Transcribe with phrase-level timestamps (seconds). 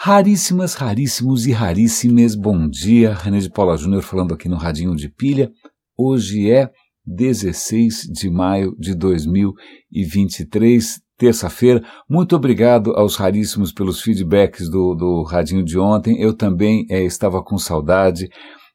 [0.00, 3.12] Raríssimas, raríssimos e raríssimas, bom dia.
[3.12, 5.50] René de Paula Júnior falando aqui no Radinho de Pilha.
[5.98, 6.70] Hoje é
[7.04, 11.82] 16 de maio de 2023, terça-feira.
[12.08, 16.16] Muito obrigado aos raríssimos pelos feedbacks do, do Radinho de ontem.
[16.20, 18.28] Eu também é, estava com saudade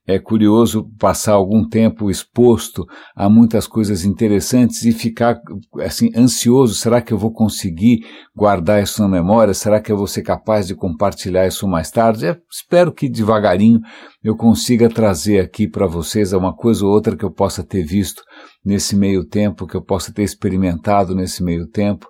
[0.06, 2.86] é curioso passar algum tempo exposto
[3.16, 5.40] a muitas coisas interessantes e ficar
[5.80, 9.54] assim ansioso, será que eu vou conseguir guardar isso na memória?
[9.54, 12.28] Será que eu vou ser capaz de compartilhar isso mais tarde?
[12.28, 13.80] É, espero que devagarinho
[14.22, 18.24] eu consiga trazer aqui para vocês uma coisa ou outra que eu possa ter visto
[18.66, 22.08] nesse meio tempo, que eu possa ter experimentado nesse meio tempo.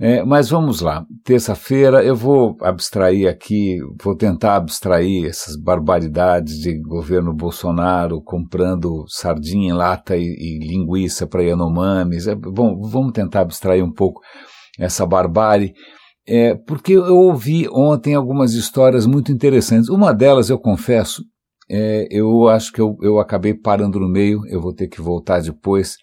[0.00, 6.80] É, mas vamos lá, terça-feira eu vou abstrair aqui, vou tentar abstrair essas barbaridades de
[6.80, 12.26] governo Bolsonaro comprando sardinha em lata e, e linguiça para Yanomamis.
[12.26, 14.20] É, bom, vamos tentar abstrair um pouco
[14.78, 15.72] essa barbárie,
[16.26, 19.88] é, porque eu ouvi ontem algumas histórias muito interessantes.
[19.88, 21.22] Uma delas, eu confesso,
[21.70, 25.40] é, eu acho que eu, eu acabei parando no meio, eu vou ter que voltar
[25.42, 25.96] depois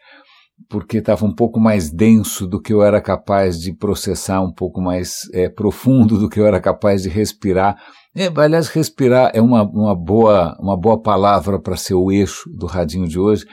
[0.70, 4.80] porque estava um pouco mais denso do que eu era capaz de processar, um pouco
[4.80, 7.76] mais é, profundo do que eu era capaz de respirar.
[8.16, 12.68] É, aliás, respirar é uma, uma, boa, uma boa palavra para ser o eixo do
[12.68, 13.46] radinho de hoje,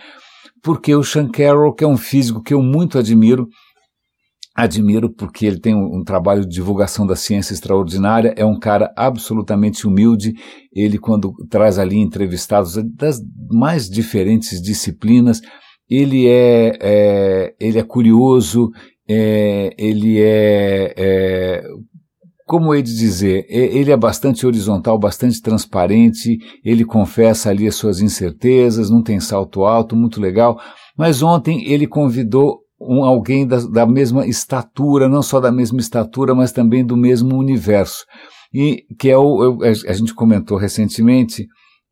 [0.62, 3.46] porque o Sean Carroll, que é um físico que eu muito admiro,
[4.54, 8.92] admiro porque ele tem um, um, trabalho de divulgação da ciência extraordinária, é um cara
[8.96, 10.34] absolutamente humilde,
[10.74, 15.40] ele quando traz ali entrevistados das mais diferentes disciplinas,
[15.88, 18.70] ele é, é ele é curioso,
[19.08, 21.62] é, ele é, é
[22.46, 28.88] como ele dizer, ele é bastante horizontal, bastante transparente, ele confessa ali as suas incertezas,
[28.88, 30.56] não tem salto alto, muito legal.
[30.96, 36.36] Mas ontem ele convidou um, alguém da, da mesma estatura, não só da mesma estatura,
[36.36, 38.04] mas também do mesmo universo.
[38.54, 41.46] E que é o, eu, a gente comentou recentemente,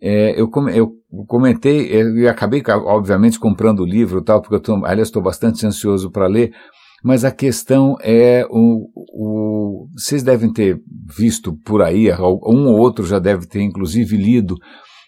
[0.06, 0.92] é, eu, eu,
[1.26, 6.10] comentei e acabei, obviamente, comprando o livro tal, porque eu tô, aliás, estou bastante ansioso
[6.10, 6.52] para ler,
[7.02, 10.78] mas a questão é, o, o, vocês devem ter
[11.16, 14.56] visto por aí, um ou outro já deve ter inclusive lido,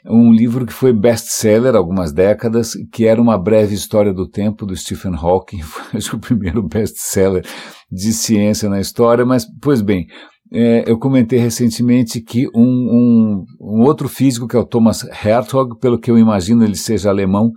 [0.08, 4.74] um livro que foi best-seller algumas décadas, que era uma breve história do tempo do
[4.74, 5.60] Stephen Hawking,
[6.00, 7.44] foi o primeiro best-seller
[7.92, 10.06] de ciência na história, mas, pois bem,
[10.52, 15.78] é, eu comentei recentemente que um, um, um, outro físico, que é o Thomas Hertog,
[15.80, 17.50] pelo que eu imagino ele seja alemão,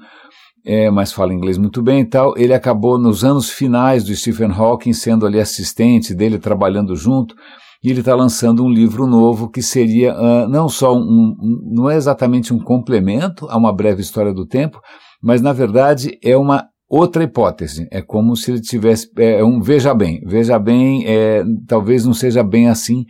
[0.66, 4.51] é, mas fala inglês muito bem e tal, ele acabou nos anos finais do Stephen
[4.51, 7.35] Hawking sendo ali assistente dele, trabalhando junto,
[7.83, 11.89] e ele está lançando um livro novo que seria uh, não só um, um, não
[11.89, 14.79] é exatamente um complemento a uma breve história do tempo,
[15.21, 17.88] mas na verdade é uma outra hipótese.
[17.91, 22.44] É como se ele tivesse é, um veja bem, veja bem, é, talvez não seja
[22.44, 23.05] bem assim.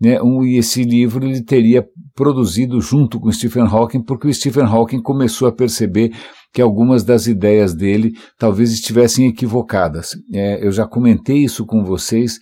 [0.00, 4.64] Né, um, e esse livro ele teria produzido junto com Stephen Hawking, porque o Stephen
[4.64, 6.10] Hawking começou a perceber
[6.52, 10.10] que algumas das ideias dele talvez estivessem equivocadas.
[10.32, 12.38] É, eu já comentei isso com vocês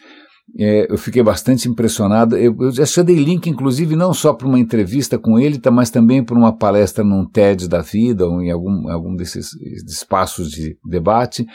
[0.59, 2.37] é, eu fiquei bastante impressionado.
[2.37, 5.91] Eu, eu já dei link, inclusive, não só para uma entrevista com ele, tá, mas
[5.91, 9.53] também para uma palestra num TED da vida, ou em algum, algum desses
[9.87, 11.47] espaços de debate.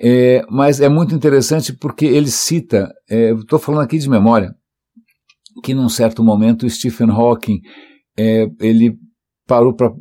[0.00, 4.52] É, mas é muito interessante porque ele cita, é, estou falando aqui de memória,
[5.62, 7.60] que num certo momento Stephen Hawking
[8.18, 8.96] é, ele
[9.46, 9.92] parou para.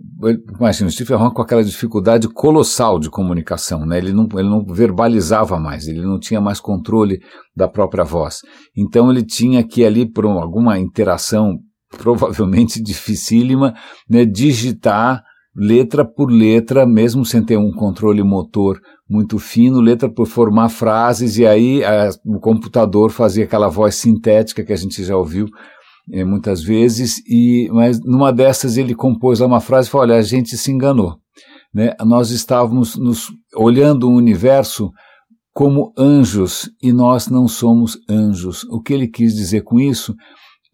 [0.57, 3.97] Imagina, o Stephen Hawking com aquela dificuldade colossal de comunicação, né?
[3.97, 7.19] ele, não, ele não verbalizava mais, ele não tinha mais controle
[7.55, 8.39] da própria voz.
[8.75, 11.59] Então ele tinha que ali, por alguma interação
[11.97, 13.73] provavelmente dificílima,
[14.09, 15.21] né, digitar
[15.55, 21.37] letra por letra, mesmo sem ter um controle motor muito fino, letra por formar frases,
[21.37, 25.45] e aí a, o computador fazia aquela voz sintética que a gente já ouviu
[26.11, 30.21] é, muitas vezes, e mas numa dessas ele compôs uma frase e falou: olha, a
[30.21, 31.17] gente se enganou.
[31.73, 31.95] Né?
[32.05, 34.91] Nós estávamos nos olhando o universo
[35.53, 38.63] como anjos e nós não somos anjos.
[38.65, 40.13] O que ele quis dizer com isso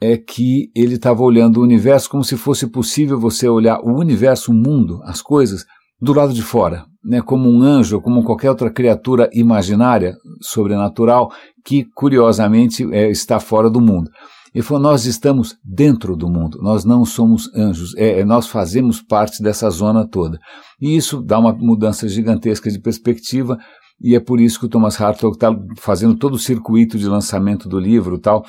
[0.01, 4.51] é que ele estava olhando o universo como se fosse possível você olhar o universo,
[4.51, 5.65] o mundo, as coisas,
[6.01, 11.29] do lado de fora, né, como um anjo, como qualquer outra criatura imaginária, sobrenatural,
[11.65, 14.09] que curiosamente é, está fora do mundo.
[14.53, 19.01] Ele falou: nós estamos dentro do mundo, nós não somos anjos, é, é, nós fazemos
[19.01, 20.39] parte dessa zona toda.
[20.81, 23.57] E isso dá uma mudança gigantesca de perspectiva,
[24.01, 27.67] e é por isso que o Thomas Hartog está fazendo todo o circuito de lançamento
[27.67, 28.45] do livro tal,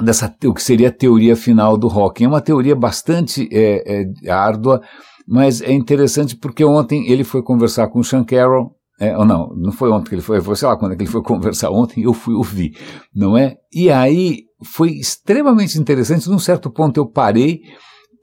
[0.00, 2.24] dessa, o que seria a teoria final do Hawking.
[2.24, 4.80] É uma teoria bastante é, é, árdua,
[5.26, 9.48] mas é interessante porque ontem ele foi conversar com o Sean Carroll, é, ou não,
[9.54, 11.70] não foi ontem que ele foi, foi sei lá quando é que ele foi conversar
[11.70, 12.76] ontem, eu fui ouvir,
[13.14, 13.56] não é?
[13.72, 16.28] E aí foi extremamente interessante.
[16.28, 17.60] Num certo ponto eu parei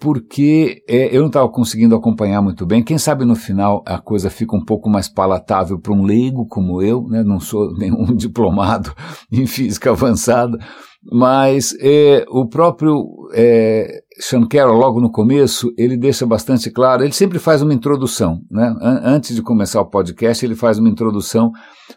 [0.03, 2.83] porque é, eu não estava conseguindo acompanhar muito bem.
[2.83, 6.81] Quem sabe no final a coisa fica um pouco mais palatável para um leigo como
[6.81, 7.23] eu, né?
[7.23, 8.93] não sou nenhum diplomado
[9.31, 10.57] em física avançada,
[11.09, 17.13] mas é, o próprio é, Sean Carroll, logo no começo, ele deixa bastante claro, ele
[17.13, 18.75] sempre faz uma introdução, né?
[18.81, 21.49] antes de começar o podcast, ele faz uma introdução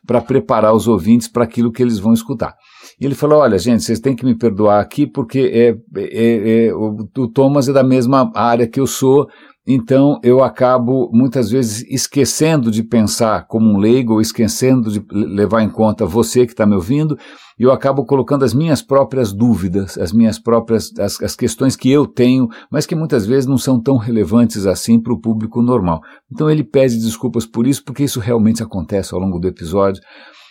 [0.06, 2.54] para preparar os ouvintes para aquilo que eles vão escutar.
[3.00, 6.74] E ele falou: Olha, gente, vocês têm que me perdoar aqui porque é, é, é,
[6.74, 9.28] o, o Thomas é da mesma área que eu sou,
[9.66, 15.62] então eu acabo muitas vezes esquecendo de pensar como um leigo, ou esquecendo de levar
[15.62, 17.18] em conta você que está me ouvindo,
[17.58, 21.90] e eu acabo colocando as minhas próprias dúvidas, as minhas próprias as, as questões que
[21.90, 26.00] eu tenho, mas que muitas vezes não são tão relevantes assim para o público normal.
[26.32, 30.00] Então ele pede desculpas por isso, porque isso realmente acontece ao longo do episódio.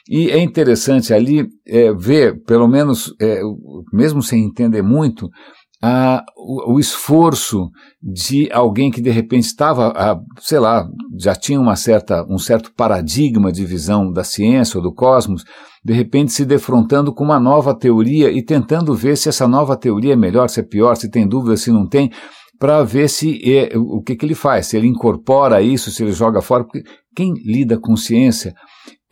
[0.08, 3.42] E é interessante ali é, ver, pelo menos, é,
[3.92, 5.30] mesmo sem entender muito,
[5.82, 7.70] a, o, o, esforço
[8.02, 10.88] de alguém que de repente estava, a, sei lá,
[11.20, 15.44] já tinha uma certa, um certo paradigma de visão da ciência ou do cosmos,
[15.84, 20.14] de repente se defrontando com uma nova teoria e tentando ver se essa nova teoria
[20.14, 22.12] é melhor, se é pior, se tem dúvida, se não tem,
[22.58, 26.14] para ver se é, o que, que ele faz, se ele incorpora isso, se ele
[26.14, 26.84] joga fora, porque
[27.16, 28.54] quem lida com ciência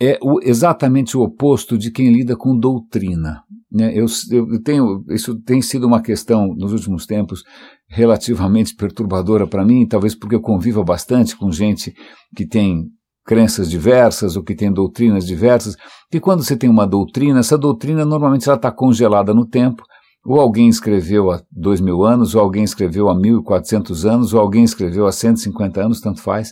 [0.02, 3.42] é o, exatamente o oposto de quem lida com doutrina.
[3.72, 3.92] Né?
[3.94, 7.44] Eu, eu tenho, isso tem sido uma questão nos últimos tempos
[7.88, 11.94] relativamente perturbadora para mim, talvez porque eu convivo bastante com gente
[12.36, 12.86] que tem
[13.26, 15.76] crenças diversas ou que tem doutrinas diversas,
[16.12, 19.84] que quando você tem uma doutrina, essa doutrina normalmente ela está congelada no tempo,
[20.26, 24.34] ou alguém escreveu há dois mil anos, ou alguém escreveu há mil e quatrocentos anos,
[24.34, 26.52] ou alguém escreveu há cento e cinquenta anos, tanto faz,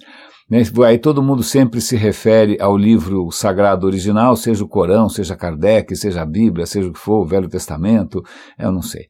[0.51, 0.61] né?
[0.85, 5.95] Aí todo mundo sempre se refere ao livro sagrado original, seja o Corão, seja Kardec,
[5.95, 8.21] seja a Bíblia, seja o que for, o Velho Testamento,
[8.59, 9.05] eu não sei.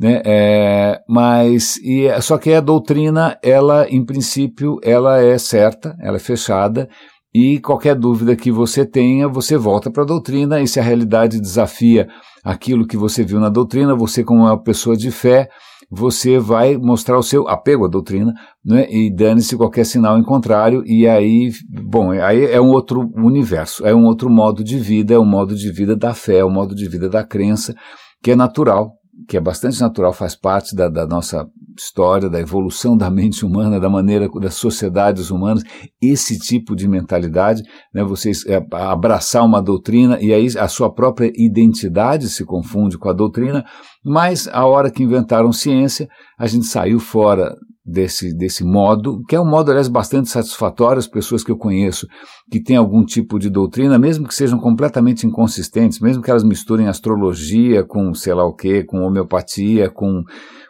[0.00, 0.22] Né?
[0.24, 6.16] É, mas, e, é, só que a doutrina, ela, em princípio, ela é certa, ela
[6.16, 6.88] é fechada,
[7.34, 11.38] e qualquer dúvida que você tenha, você volta para a doutrina, e se a realidade
[11.38, 12.08] desafia
[12.42, 15.48] aquilo que você viu na doutrina, você, como uma pessoa de fé,
[15.90, 18.34] você vai mostrar o seu apego à doutrina,
[18.64, 23.86] né, e dane-se qualquer sinal em contrário, e aí, bom, aí é um outro universo,
[23.86, 26.50] é um outro modo de vida, é um modo de vida da fé, é um
[26.50, 27.74] modo de vida da crença,
[28.22, 28.92] que é natural,
[29.26, 33.80] que é bastante natural, faz parte da, da, nossa história, da evolução da mente humana,
[33.80, 35.62] da maneira das sociedades humanas,
[36.00, 37.62] esse tipo de mentalidade,
[37.92, 43.08] né, vocês é, abraçar uma doutrina e aí a sua própria identidade se confunde com
[43.08, 43.64] a doutrina,
[44.04, 46.08] mas a hora que inventaram ciência,
[46.38, 47.54] a gente saiu fora
[47.86, 50.98] desse, desse modo, que é um modo, aliás, bastante satisfatório.
[50.98, 52.06] As pessoas que eu conheço
[52.50, 56.88] que têm algum tipo de doutrina, mesmo que sejam completamente inconsistentes, mesmo que elas misturem
[56.88, 60.24] astrologia com sei lá o que, com homeopatia, com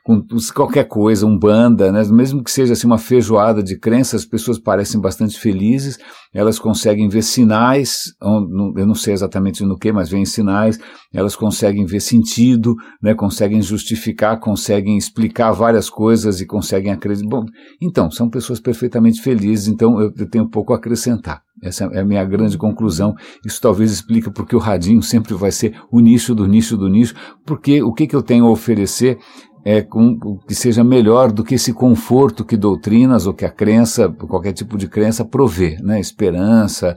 [0.06, 0.24] com
[0.54, 2.00] qualquer coisa, um banda, né?
[2.04, 5.98] mesmo que seja assim uma feijoada de crenças, as pessoas parecem bastante felizes,
[6.32, 10.78] elas conseguem ver sinais, eu não sei exatamente no que, mas veem sinais,
[11.12, 13.14] elas conseguem ver sentido, né?
[13.14, 17.28] conseguem justificar, conseguem explicar várias coisas e conseguem acreditar.
[17.28, 17.44] Bom,
[17.82, 21.42] então, são pessoas perfeitamente felizes, então eu, eu tenho pouco a acrescentar.
[21.60, 23.14] Essa é a minha grande conclusão.
[23.44, 27.14] Isso talvez explique porque o radinho sempre vai ser o nicho do nicho do nicho,
[27.44, 29.18] porque o que, que eu tenho a oferecer
[29.66, 34.08] é, com, que seja melhor do que esse conforto que doutrinas ou que a crença,
[34.08, 35.98] qualquer tipo de crença provê, né?
[35.98, 36.96] Esperança,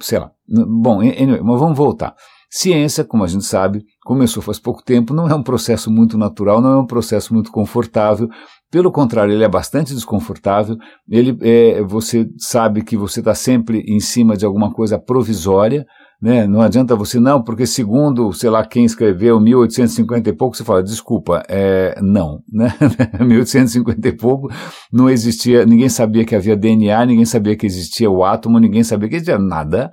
[0.00, 0.32] sei lá.
[0.48, 2.16] Bom, anyway, mas vamos voltar.
[2.50, 6.60] Ciência, como a gente sabe, começou faz pouco tempo, não é um processo muito natural,
[6.60, 8.28] não é um processo muito confortável.
[8.68, 10.76] Pelo contrário, ele é bastante desconfortável.
[11.08, 15.86] Ele, é, você sabe que você está sempre em cima de alguma coisa provisória,
[16.20, 16.46] né?
[16.46, 20.82] Não adianta você, não, porque segundo, sei lá, quem escreveu 1850 e pouco, você fala,
[20.82, 22.74] desculpa, é, não, né?
[23.20, 24.48] 1850 e pouco
[24.92, 29.08] não existia, ninguém sabia que havia DNA, ninguém sabia que existia o átomo, ninguém sabia
[29.08, 29.90] que existia nada.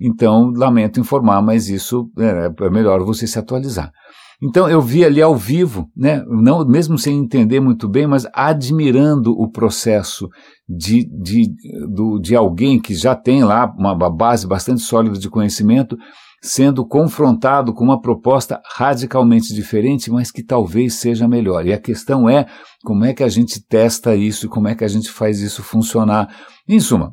[0.00, 3.90] Então, lamento informar, mas isso é, é melhor você se atualizar.
[4.42, 9.32] Então eu vi ali ao vivo, né, não, mesmo sem entender muito bem, mas admirando
[9.32, 10.28] o processo
[10.68, 11.48] de, de,
[11.88, 15.96] do, de alguém que já tem lá uma base bastante sólida de conhecimento,
[16.42, 21.66] sendo confrontado com uma proposta radicalmente diferente, mas que talvez seja melhor.
[21.66, 22.46] E a questão é
[22.84, 25.62] como é que a gente testa isso e como é que a gente faz isso
[25.62, 26.28] funcionar.
[26.68, 27.12] Em suma,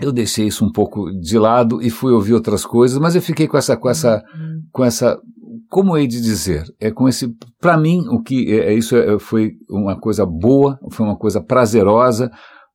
[0.00, 3.46] eu deixei isso um pouco de lado e fui ouvir outras coisas, mas eu fiquei
[3.46, 4.22] com essa, com essa,
[4.72, 5.16] com essa
[5.74, 9.18] como hei de dizer, é com esse, para mim, o que é, é isso é,
[9.18, 12.30] foi uma coisa boa, foi uma coisa prazerosa,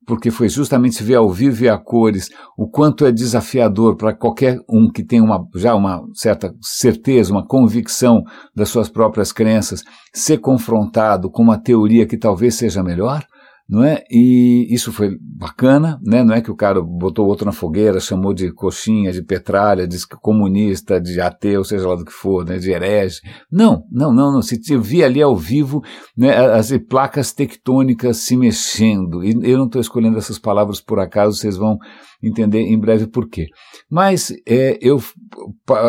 [0.06, 2.28] porque foi justamente ver ao vivo e a cores
[2.58, 7.46] o quanto é desafiador para qualquer um que tem uma, já uma certa certeza, uma
[7.46, 8.22] convicção
[8.54, 13.24] das suas próprias crenças, ser confrontado com uma teoria que talvez seja melhor
[13.70, 14.02] não é?
[14.10, 16.24] E isso foi bacana, né?
[16.24, 19.96] Não é que o cara botou outro na fogueira, chamou de coxinha, de petralha, de
[20.20, 22.58] comunista, de ateu, seja lá do que for, né?
[22.58, 23.20] De herege.
[23.50, 24.42] Não, não, não, não.
[24.42, 25.82] Se vi ali ao vivo,
[26.18, 26.36] né?
[26.36, 29.22] As placas tectônicas se mexendo.
[29.22, 31.78] E eu não estou escolhendo essas palavras por acaso, vocês vão
[32.20, 33.46] entender em breve por quê.
[33.88, 35.00] Mas é, eu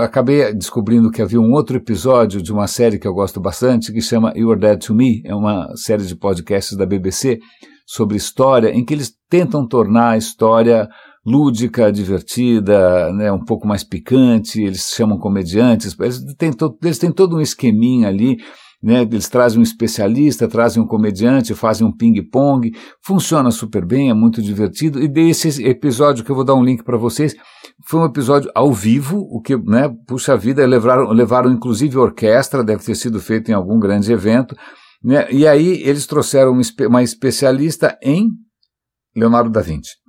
[0.03, 4.01] acabei descobrindo que havia um outro episódio de uma série que eu gosto bastante, que
[4.01, 7.39] chama You Are Dead to Me, é uma série de podcasts da BBC,
[7.91, 10.88] sobre história, em que eles tentam tornar a história
[11.25, 17.12] lúdica, divertida, né, um pouco mais picante, eles chamam comediantes, eles têm, to, eles têm
[17.12, 18.38] todo um esqueminha ali,
[18.81, 22.71] né, eles trazem um especialista, trazem um comediante, fazem um ping-pong,
[23.05, 26.83] funciona super bem, é muito divertido, e desse episódio que eu vou dar um link
[26.86, 27.36] para vocês,
[27.86, 32.86] foi um episódio ao vivo, o que, né, puxa vida, levaram, levaram inclusive orquestra, deve
[32.86, 34.55] ter sido feito em algum grande evento,
[35.03, 35.31] né?
[35.31, 36.53] E aí eles trouxeram
[36.88, 38.29] uma especialista em
[39.15, 40.01] Leonardo da Vinci.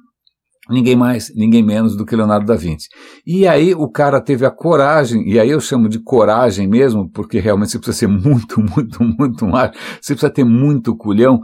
[0.70, 2.88] Ninguém mais, ninguém menos do que Leonardo da Vinci.
[3.26, 7.40] E aí o cara teve a coragem, e aí eu chamo de coragem mesmo, porque
[7.40, 11.40] realmente você precisa ser muito, muito, muito mais, você precisa ter muito culhão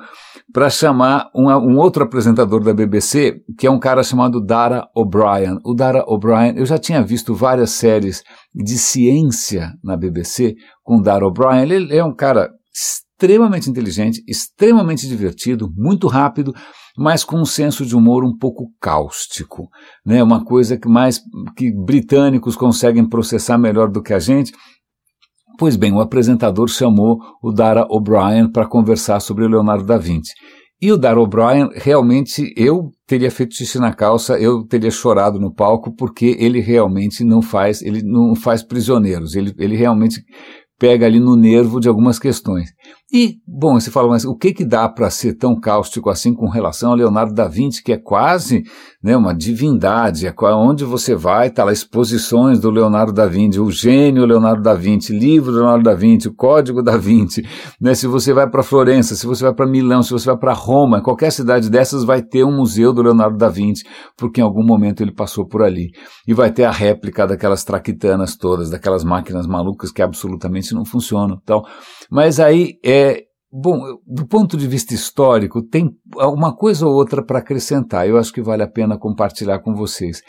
[0.52, 5.58] para chamar um, outro apresentador da BBC, que é um cara chamado Dara O'Brien.
[5.64, 8.22] O Dara O'Brien, eu já tinha visto várias séries
[8.54, 11.70] de ciência na BBC com Dara O'Brien.
[11.70, 12.48] Ele é um cara
[13.18, 16.54] extremamente inteligente, extremamente divertido, muito rápido,
[16.96, 19.68] mas com um senso de humor um pouco cáustico,
[20.06, 20.22] né?
[20.22, 21.20] Uma coisa que mais
[21.56, 24.52] que britânicos conseguem processar melhor do que a gente.
[25.58, 30.32] Pois bem, o apresentador chamou o Dara O'Brien para conversar sobre o Leonardo da Vinci.
[30.80, 35.52] E o Dara O'Brien, realmente, eu teria feito xixi na calça, eu teria chorado no
[35.52, 40.22] palco, porque ele realmente não faz, ele não faz prisioneiros, ele, ele realmente
[40.78, 42.70] pega ali no nervo de algumas questões.
[43.10, 46.46] E, bom, você fala, mas o que que dá para ser tão cáustico assim com
[46.46, 48.64] relação a Leonardo da Vinci, que é quase
[49.02, 53.70] né, uma divindade, é onde você vai, tá lá exposições do Leonardo da Vinci, o
[53.70, 57.42] gênio Leonardo da Vinci, livro do Leonardo da Vinci, o código da Vinci,
[57.80, 60.52] né, se você vai para Florença, se você vai para Milão, se você vai para
[60.52, 63.84] Roma, qualquer cidade dessas vai ter um museu do Leonardo da Vinci,
[64.18, 65.92] porque em algum momento ele passou por ali.
[66.26, 71.38] E vai ter a réplica daquelas traquitanas todas, daquelas máquinas malucas que absolutamente não funcionam.
[71.42, 71.62] Então,
[72.10, 77.38] mas aí é Bom, do ponto de vista histórico, tem uma coisa ou outra para
[77.38, 78.06] acrescentar.
[78.06, 80.20] Eu acho que vale a pena compartilhar com vocês.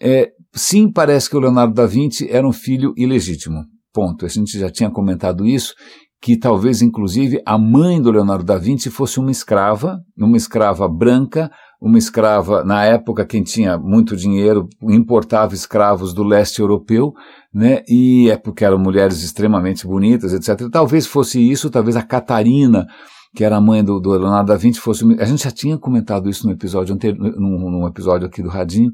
[0.00, 3.64] É, sim, parece que o Leonardo da Vinci era um filho ilegítimo.
[3.90, 4.26] Ponto.
[4.26, 5.74] A gente já tinha comentado isso,
[6.20, 11.50] que talvez, inclusive, a mãe do Leonardo da Vinci fosse uma escrava, uma escrava branca,
[11.82, 17.12] uma escrava, na época, quem tinha muito dinheiro importava escravos do leste europeu,
[17.52, 17.82] né?
[17.88, 20.70] E é porque eram mulheres extremamente bonitas, etc.
[20.70, 22.86] Talvez fosse isso, talvez a Catarina,
[23.34, 25.04] que era a mãe do, do Leonardo da Vinci, fosse.
[25.18, 28.90] A gente já tinha comentado isso no episódio anterior, num, num episódio aqui do Radinho.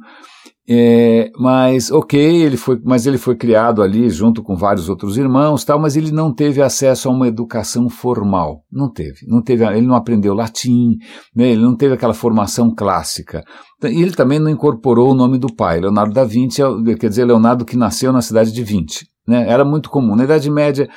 [0.71, 5.64] É, mas ok, ele foi, mas ele foi criado ali junto com vários outros irmãos,
[5.64, 9.87] tal, mas ele não teve acesso a uma educação formal, não teve, não teve, ele
[9.87, 10.99] não aprendeu latim,
[11.35, 13.42] né, ele não teve aquela formação clássica.
[13.83, 17.25] E ele também não incorporou o nome do pai, Leonardo da Vinci, é quer dizer,
[17.25, 19.07] Leonardo que nasceu na cidade de Vinci.
[19.28, 19.45] Né?
[19.47, 20.16] Era muito comum.
[20.16, 20.88] Na Idade Média,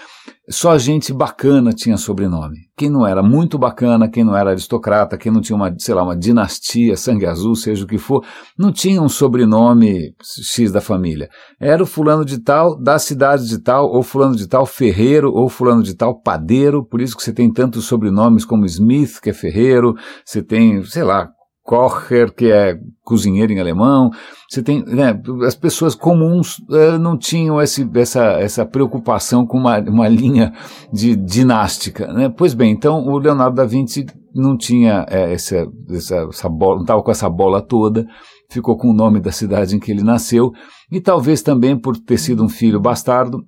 [0.51, 2.57] só gente bacana tinha sobrenome.
[2.75, 6.03] Quem não era muito bacana, quem não era aristocrata, quem não tinha uma, sei lá,
[6.03, 8.23] uma dinastia, sangue azul, seja o que for,
[8.57, 11.29] não tinha um sobrenome X da família.
[11.59, 15.47] Era o fulano de tal, da cidade de tal, ou fulano de tal ferreiro, ou
[15.47, 19.33] fulano de tal padeiro, por isso que você tem tantos sobrenomes como Smith, que é
[19.33, 21.29] ferreiro, você tem, sei lá,
[21.63, 24.09] Kocher, que é cozinheiro em alemão.
[24.49, 29.79] Você tem, né, as pessoas comuns uh, não tinham esse, essa, essa preocupação com uma,
[29.79, 30.53] uma linha
[30.91, 32.29] de dinástica, né?
[32.29, 36.83] Pois bem, então o Leonardo da Vinci não tinha é, essa, essa, essa bola, não
[36.83, 38.05] estava com essa bola toda,
[38.49, 40.51] ficou com o nome da cidade em que ele nasceu,
[40.91, 43.45] e talvez também por ter sido um filho bastardo,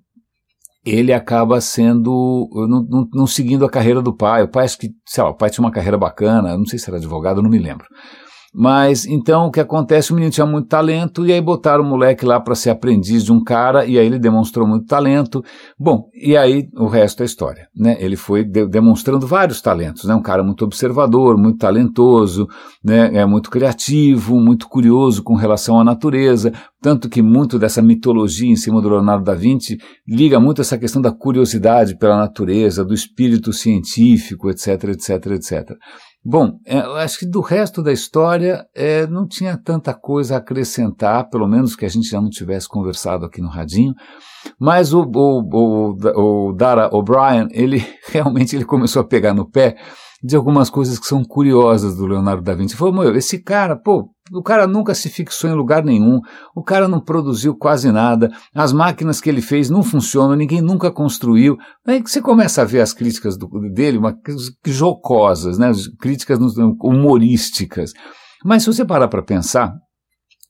[0.86, 4.44] ele acaba sendo, não, não, não, seguindo a carreira do pai.
[4.44, 6.90] O pai, acho que, sei lá, o pai tinha uma carreira bacana, não sei se
[6.90, 7.88] era advogado, não me lembro.
[8.54, 10.12] Mas então o que acontece?
[10.12, 13.32] O menino tinha muito talento e aí botaram o moleque lá para ser aprendiz de
[13.32, 15.44] um cara e aí ele demonstrou muito talento.
[15.80, 17.98] Bom, e aí o resto é história, né?
[18.00, 20.14] Ele foi de demonstrando vários talentos, né?
[20.14, 22.48] Um cara muito observador, muito talentoso,
[22.84, 23.10] né?
[23.16, 28.56] É muito criativo, muito curioso com relação à natureza, tanto que muito dessa mitologia em
[28.56, 33.52] cima do Leonardo da Vinci liga muito essa questão da curiosidade pela natureza, do espírito
[33.52, 35.72] científico, etc, etc, etc.
[36.26, 40.38] Bom, é, eu acho que do resto da história é, não tinha tanta coisa a
[40.38, 43.94] acrescentar, pelo menos que a gente já não tivesse conversado aqui no Radinho.
[44.58, 49.76] Mas o, o, o, o Dara O'Brien, ele realmente ele começou a pegar no pé
[50.24, 52.74] de algumas coisas que são curiosas do Leonardo da Vinci.
[52.74, 56.22] Ele falou, meu, esse cara, pô, o cara nunca se fixou em lugar nenhum,
[56.56, 60.92] o cara não produziu quase nada, as máquinas que ele fez não funcionam, ninguém nunca
[60.92, 61.58] construiu.
[61.86, 64.18] Aí você começa a ver as críticas do, dele, uma,
[64.66, 66.40] jocosas, né, críticas
[66.82, 67.92] humorísticas.
[68.46, 69.74] Mas se você parar para pensar,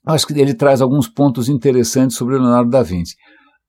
[0.06, 3.16] acho que ele traz alguns pontos interessantes sobre Leonardo da Vinci.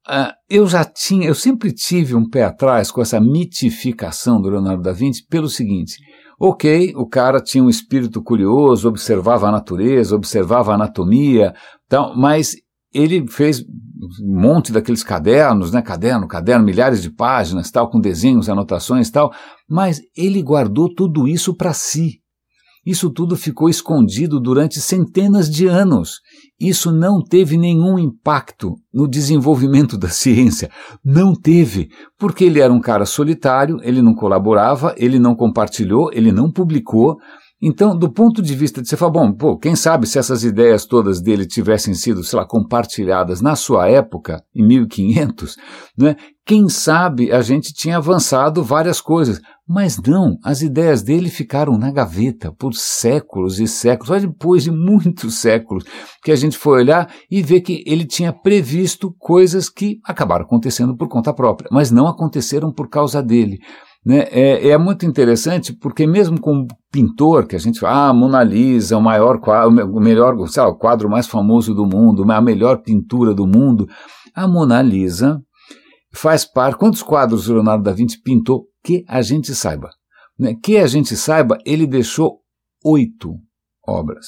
[0.06, 4.82] Uh, eu já tinha, eu sempre tive um pé atrás com essa mitificação do Leonardo
[4.82, 5.96] da Vinci pelo seguinte:
[6.48, 11.54] ok, o cara tinha um espírito curioso, observava a natureza, observava a anatomia,
[11.88, 12.54] tal, mas
[12.92, 13.60] ele fez
[14.22, 19.32] um monte daqueles cadernos, né, caderno, caderno, milhares de páginas, tal, com desenhos, anotações, tal,
[19.68, 22.20] mas ele guardou tudo isso para si.
[22.84, 26.20] Isso tudo ficou escondido durante centenas de anos.
[26.61, 30.70] Isso não teve nenhum impacto no desenvolvimento da ciência.
[31.04, 36.30] Não teve, porque ele era um cara solitário, ele não colaborava, ele não compartilhou, ele
[36.30, 37.16] não publicou.
[37.62, 40.84] Então, do ponto de vista de você falar, bom, pô, quem sabe se essas ideias
[40.84, 45.56] todas dele tivessem sido, sei lá, compartilhadas na sua época, em 1500,
[45.96, 46.16] né?
[46.46, 49.40] Quem sabe a gente tinha avançado várias coisas.
[49.66, 54.70] Mas não, as ideias dele ficaram na gaveta por séculos e séculos, só depois de
[54.70, 55.84] muitos séculos
[56.23, 60.94] que a gente foi olhar e ver que ele tinha previsto coisas que acabaram acontecendo
[60.94, 63.58] por conta própria, mas não aconteceram por causa dele.
[64.04, 64.26] Né?
[64.30, 68.99] É, é, muito interessante porque mesmo com pintor que a gente fala, ah, Mona Lisa,
[68.99, 72.82] o maior quadro, o melhor, sei lá, o quadro mais famoso do mundo, a melhor
[72.82, 73.88] pintura do mundo,
[74.34, 75.40] a Mona Lisa
[76.12, 76.76] faz parte.
[76.76, 78.66] Quantos quadros o Leonardo da Vinci pintou?
[78.82, 79.90] Que a gente saiba.
[80.38, 80.54] Né?
[80.62, 82.40] Que a gente saiba, ele deixou
[82.84, 83.34] oito
[83.87, 84.26] obras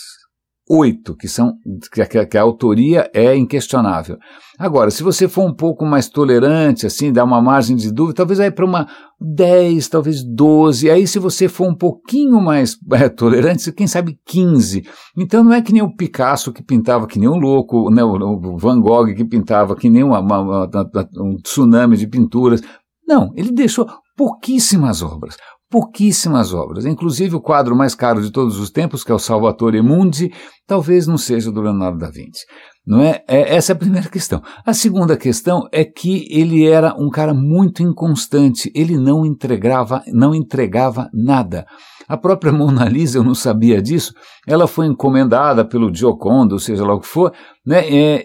[0.69, 1.55] oito, que são
[1.93, 4.19] que a, que a, autoria é inquestionável.
[4.59, 8.41] Agora, se você for um pouco mais tolerante, assim, dá uma margem de dúvida, talvez
[8.41, 8.89] aí para uma
[9.21, 10.91] 10, talvez 12.
[10.91, 14.85] Aí, se você for um pouquinho mais é, tolerante, quem sabe 15.
[15.17, 18.57] Então, não é que nem o Picasso que pintava que nem um louco, né, o
[18.57, 22.61] Van Gogh que pintava que nem uma, uma, uma, um tsunami de pinturas.
[23.07, 25.37] Não, ele deixou pouquíssimas obras
[25.71, 26.87] pouquíssimas obras.
[26.87, 30.33] Inclusive o quadro mais caro de todos os tempos, que é o Salvatore Mundi,
[30.67, 32.45] talvez não seja do Leonardo da Vinci.
[32.87, 33.25] Não é?
[33.27, 33.57] é?
[33.57, 34.41] Essa é a primeira questão.
[34.65, 38.71] A segunda questão é que ele era um cara muito inconstante.
[38.75, 41.67] Ele não entregava, não entregava nada.
[42.09, 44.15] A própria Mona Lisa, eu não sabia disso,
[44.47, 47.33] ela foi encomendada pelo Gioconda, seja lá o que for,
[47.67, 47.81] né?
[47.93, 48.25] É,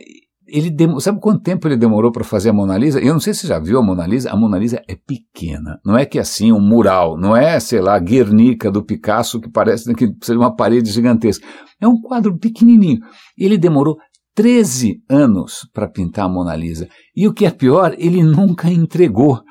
[0.52, 1.00] ele dem...
[1.00, 3.00] sabe quanto tempo ele demorou para fazer a Mona Lisa?
[3.00, 4.30] Eu não sei se você já viu a Mona Lisa.
[4.30, 5.80] A Mona Lisa é pequena.
[5.86, 9.50] Não é que é assim um mural, não é, sei lá, Guernica do Picasso que
[9.50, 11.48] parece que seria uma parede gigantesca.
[11.80, 13.00] É um quadro pequenininho.
[13.38, 13.98] Ele demorou
[14.36, 16.88] 13 anos para pintar a Mona Lisa.
[17.16, 19.42] E o que é pior, ele nunca entregou.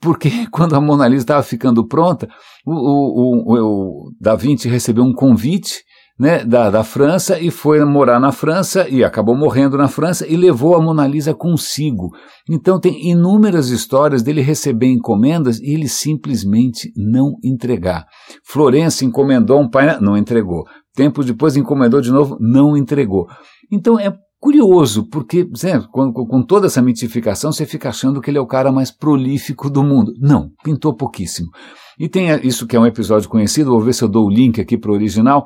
[0.00, 2.28] Porque quando a Mona Lisa estava ficando pronta,
[2.64, 5.84] o, o, o, o Da Vinci recebeu um convite
[6.18, 10.36] né, da, da França e foi morar na França e acabou morrendo na França e
[10.36, 12.10] levou a Mona Lisa consigo.
[12.48, 18.06] Então tem inúmeras histórias dele receber encomendas e ele simplesmente não entregar.
[18.44, 20.64] Florença encomendou um painel, não entregou.
[20.94, 23.26] Tempo depois encomendou de novo, não entregou.
[23.70, 25.46] Então é curioso, porque
[25.90, 29.68] com, com, toda essa mitificação você fica achando que ele é o cara mais prolífico
[29.68, 30.12] do mundo.
[30.18, 31.48] Não, pintou pouquíssimo.
[31.98, 34.60] E tem isso que é um episódio conhecido, vou ver se eu dou o link
[34.60, 35.44] aqui para o original,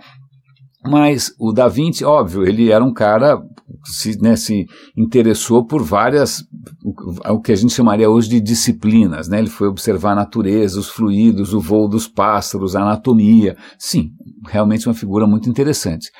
[0.86, 3.40] mas o Da Vinci, óbvio, ele era um cara
[3.84, 4.66] se, né, se
[4.96, 6.44] interessou por várias,
[7.28, 9.28] o que a gente chamaria hoje de disciplinas.
[9.28, 9.38] Né?
[9.38, 13.56] Ele foi observar a natureza, os fluidos, o voo dos pássaros, a anatomia.
[13.78, 14.12] Sim,
[14.48, 16.10] realmente uma figura muito interessante.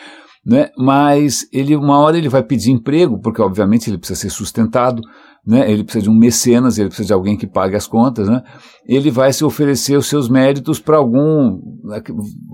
[0.45, 0.71] Né?
[0.77, 5.03] Mas ele, uma hora ele vai pedir emprego, porque obviamente ele precisa ser sustentado
[5.51, 5.71] né?
[5.71, 8.41] ele precisa de um mecenas, ele precisa de alguém que pague as contas, né?
[8.87, 11.61] ele vai se oferecer os seus méritos para algum.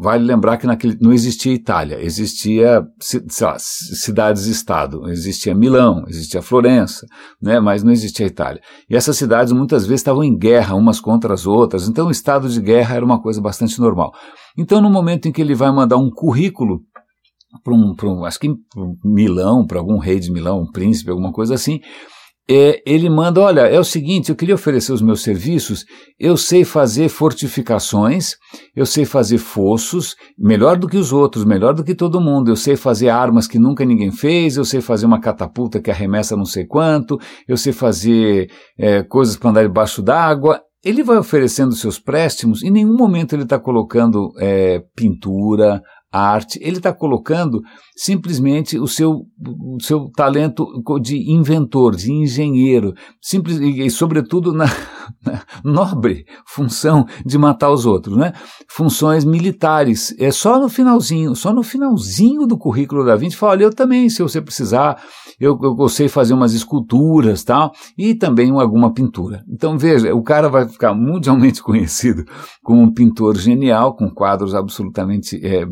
[0.01, 2.83] Vale lembrar que naquele, não existia Itália, existia
[3.59, 7.07] cidades-estado, existia Milão, existia Florença,
[7.41, 7.61] né?
[7.61, 8.63] mas não existia Itália.
[8.89, 12.49] E essas cidades muitas vezes estavam em guerra umas contra as outras, então o estado
[12.49, 14.11] de guerra era uma coisa bastante normal.
[14.59, 16.81] Então, no momento em que ele vai mandar um currículo
[17.63, 18.55] para um, um, acho que
[19.05, 21.81] Milão, para algum rei de Milão, um príncipe, alguma coisa assim,
[22.49, 25.85] é, ele manda: olha, é o seguinte, eu queria oferecer os meus serviços,
[26.19, 28.37] eu sei fazer fortificações,
[28.75, 32.57] eu sei fazer fossos, melhor do que os outros, melhor do que todo mundo, eu
[32.57, 36.45] sei fazer armas que nunca ninguém fez, eu sei fazer uma catapulta que arremessa não
[36.45, 40.63] sei quanto, eu sei fazer é, coisas para andar debaixo d'água.
[40.85, 45.83] ele vai oferecendo seus préstimos, em nenhum momento ele está colocando é, pintura,
[46.17, 47.63] arte, ele está colocando
[47.97, 50.67] simplesmente o seu, o seu talento
[51.01, 54.67] de inventor, de engenheiro, simples, e, e sobretudo na,
[55.25, 58.33] na, nobre função de matar os outros, né?
[58.69, 60.15] funções militares.
[60.19, 64.09] É só no finalzinho, só no finalzinho do currículo da Vinci, fala, olha, eu também,
[64.11, 65.03] se você precisar,
[65.41, 69.43] eu, eu sei fazer umas esculturas tal, e também alguma pintura.
[69.49, 72.25] Então veja, o cara vai ficar mundialmente conhecido
[72.63, 75.65] como um pintor genial, com quadros absolutamente é,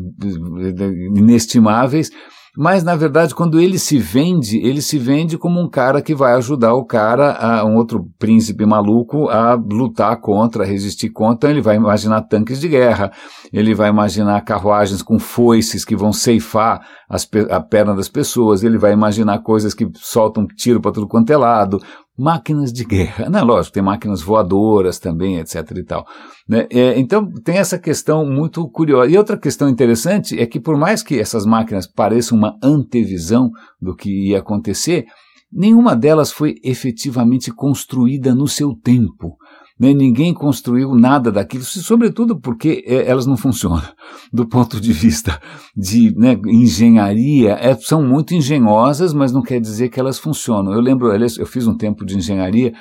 [1.15, 2.11] inestimáveis,
[2.57, 6.33] mas, na verdade, quando ele se vende, ele se vende como um cara que vai
[6.35, 11.35] ajudar o cara, a, um outro príncipe maluco, a lutar contra, a resistir contra.
[11.35, 13.11] Então, ele vai imaginar tanques de guerra,
[13.51, 18.77] ele vai imaginar carruagens com foices que vão ceifar as, a perna das pessoas, ele
[18.77, 21.81] vai imaginar coisas que soltam tiro para tudo quanto é lado,
[22.17, 23.29] máquinas de guerra.
[23.29, 26.05] Não, lógico, tem máquinas voadoras também, etc e tal.
[26.47, 26.67] Né?
[26.71, 29.11] É, então, tem essa questão muito curiosa.
[29.11, 33.51] E outra questão interessante é que, por mais que essas máquinas pareçam uma antevisão
[33.81, 35.05] do que ia acontecer,
[35.51, 39.35] nenhuma delas foi efetivamente construída no seu tempo.
[39.79, 39.93] Né?
[39.93, 43.83] Ninguém construiu nada daquilo, sobretudo porque é, elas não funcionam.
[44.31, 45.39] Do ponto de vista
[45.75, 50.73] de né, engenharia, é, são muito engenhosas, mas não quer dizer que elas funcionam.
[50.73, 52.73] Eu lembro, eu fiz um tempo de engenharia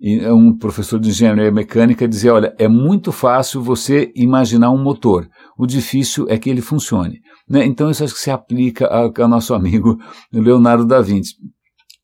[0.00, 5.28] e um professor de engenharia mecânica dizia: olha, é muito fácil você imaginar um motor,
[5.56, 7.20] o difícil é que ele funcione.
[7.48, 7.64] Né?
[7.64, 9.96] Então, isso acho que se aplica ao nosso amigo
[10.32, 11.34] Leonardo da Vinci.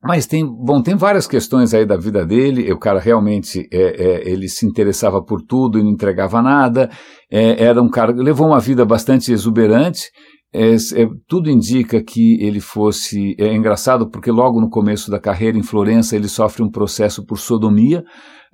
[0.03, 2.73] Mas tem, bom, tem várias questões aí da vida dele.
[2.73, 6.89] O cara realmente, é, é, ele se interessava por tudo e não entregava nada.
[7.31, 10.11] É, era um cara, levou uma vida bastante exuberante.
[10.55, 13.35] É, é, tudo indica que ele fosse.
[13.39, 17.39] É engraçado porque logo no começo da carreira em Florença ele sofre um processo por
[17.39, 18.05] sodomia.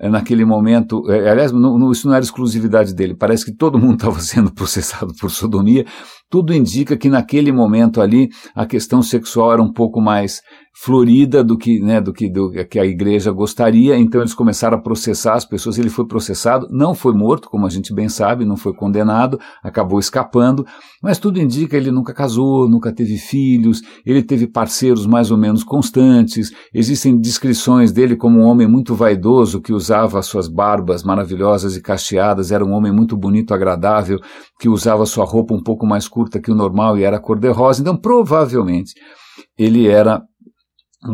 [0.00, 4.18] É, naquele momento, aliás, no, isso não era exclusividade dele, parece que todo mundo estava
[4.18, 5.84] sendo processado por sodomia.
[6.30, 10.40] Tudo indica que naquele momento ali a questão sexual era um pouco mais
[10.76, 14.80] florida do que, né, do que, do que a igreja gostaria, então eles começaram a
[14.80, 15.78] processar as pessoas.
[15.78, 20.00] Ele foi processado, não foi morto, como a gente bem sabe, não foi condenado, acabou
[20.00, 20.66] escapando,
[21.00, 25.38] mas tudo indica que ele nunca casou, nunca teve filhos, ele teve parceiros mais ou
[25.38, 26.50] menos constantes.
[26.74, 32.50] Existem descrições dele como um homem muito vaidoso que usava suas barbas maravilhosas e cacheadas,
[32.50, 34.18] era um homem muito bonito, agradável,
[34.58, 37.82] que usava sua roupa um pouco mais curta que o normal e era cor-de-rosa.
[37.82, 38.94] Então, provavelmente,
[39.58, 40.22] ele era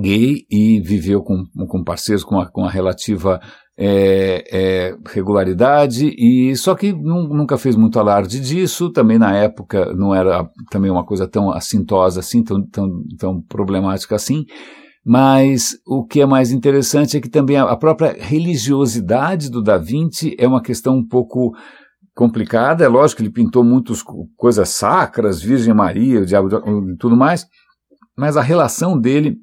[0.02, 3.40] gay e viveu com, com parceiros com a, com a relativa
[3.78, 10.14] é, é, regularidade e só que nunca fez muito alarde disso também na época não
[10.14, 14.44] era também uma coisa tão assintosa assim tão, tão, tão problemática assim
[15.04, 19.78] mas o que é mais interessante é que também a, a própria religiosidade do Da
[19.78, 21.52] Vinci é uma questão um pouco
[22.20, 24.02] complicada é lógico que ele pintou muitas
[24.37, 26.48] coisas sacras Virgem Maria o diabo
[26.92, 27.46] e tudo mais
[28.16, 29.38] mas a relação dele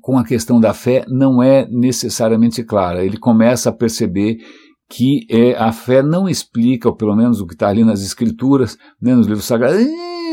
[0.00, 3.04] com a questão da fé não é necessariamente clara.
[3.04, 4.38] Ele começa a perceber
[4.88, 8.76] que é, a fé não explica, ou pelo menos o que está ali nas escrituras,
[9.00, 9.84] né, nos livros sagrados,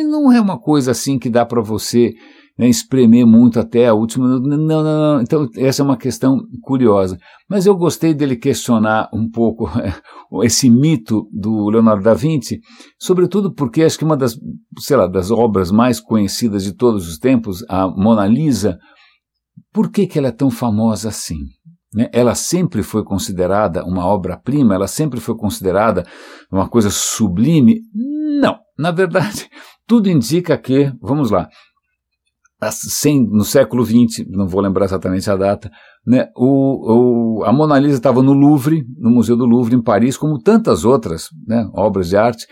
[0.03, 2.13] não é uma coisa assim que dá para você
[2.57, 4.27] né, espremer muito até a última.
[4.39, 5.21] Não, não, não.
[5.21, 7.17] Então, essa é uma questão curiosa.
[7.49, 9.69] Mas eu gostei dele questionar um pouco
[10.43, 12.59] esse mito do Leonardo da Vinci,
[12.99, 14.35] sobretudo porque acho que uma das,
[14.79, 18.77] sei lá, das obras mais conhecidas de todos os tempos, a Mona Lisa,
[19.71, 21.37] por que, que ela é tão famosa assim?
[21.93, 22.09] Né?
[22.11, 26.05] Ela sempre foi considerada uma obra-prima, ela sempre foi considerada
[26.51, 27.81] uma coisa sublime?
[28.39, 28.57] Não.
[28.77, 29.47] Na verdade,
[29.87, 31.47] tudo indica que, vamos lá,
[33.31, 35.69] no século XX, não vou lembrar exatamente a data,
[36.05, 40.17] né, o, o, a Mona Lisa estava no Louvre, no Museu do Louvre, em Paris,
[40.17, 42.45] como tantas outras né, obras de arte,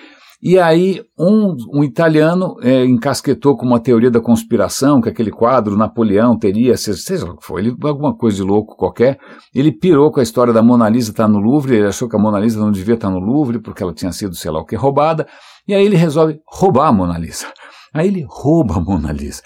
[0.43, 5.77] e aí um, um italiano é, encasquetou com uma teoria da conspiração, que aquele quadro
[5.77, 9.19] Napoleão teria, seja o que foi, ele, alguma coisa de louco qualquer.
[9.53, 12.15] Ele pirou com a história da Mona Lisa estar tá no Louvre, ele achou que
[12.15, 14.59] a Mona Lisa não devia estar tá no Louvre, porque ela tinha sido, sei lá
[14.59, 15.27] o que, roubada.
[15.67, 17.45] E aí ele resolve roubar a Mona Lisa.
[17.93, 19.43] Aí ele rouba a Mona Lisa.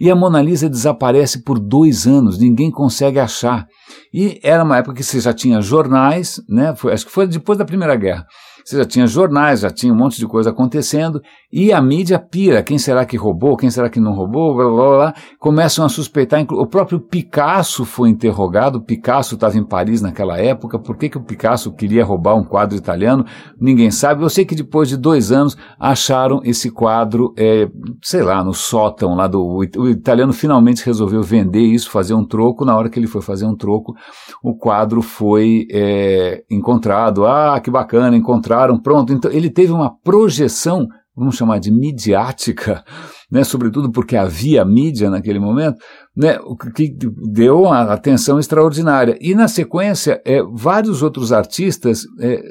[0.00, 3.66] E a Mona Lisa desaparece por dois anos, ninguém consegue achar.
[4.12, 6.74] E era uma época que você já tinha jornais, né?
[6.76, 8.26] Foi, acho que foi depois da Primeira Guerra
[8.68, 12.62] Você já tinha jornais, já tinha um monte de coisa acontecendo, e a mídia pira.
[12.62, 13.56] Quem será que roubou?
[13.56, 14.54] Quem será que não roubou?
[14.54, 15.14] Blá, blá, blá.
[15.38, 16.44] Começam a suspeitar.
[16.50, 18.82] O próprio Picasso foi interrogado.
[18.82, 20.78] Picasso estava em Paris naquela época.
[20.78, 23.24] Por que, que o Picasso queria roubar um quadro italiano?
[23.58, 24.22] Ninguém sabe.
[24.22, 27.70] Eu sei que depois de dois anos acharam esse quadro, é,
[28.02, 29.42] sei lá, no sótão lá do.
[29.78, 32.66] O italiano finalmente resolveu vender isso, fazer um troco.
[32.66, 33.94] Na hora que ele foi fazer um troco,
[34.42, 37.24] o quadro foi é, encontrado.
[37.24, 38.14] Ah, que bacana,
[38.58, 39.12] encontraram, pronto.
[39.12, 42.84] Então ele teve uma projeção, vamos chamar de midiática,
[43.30, 45.76] né, sobretudo porque havia mídia naquele momento,
[46.16, 46.94] né, o que
[47.32, 49.16] deu uma atenção extraordinária.
[49.20, 52.42] E na sequência, é, vários outros artistas é,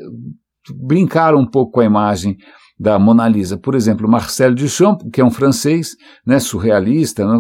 [0.86, 2.36] brincaram um pouco com a imagem
[2.80, 3.58] da Mona Lisa.
[3.58, 7.34] Por exemplo, Marcel Duchamp, que é um francês, né, surrealista, né,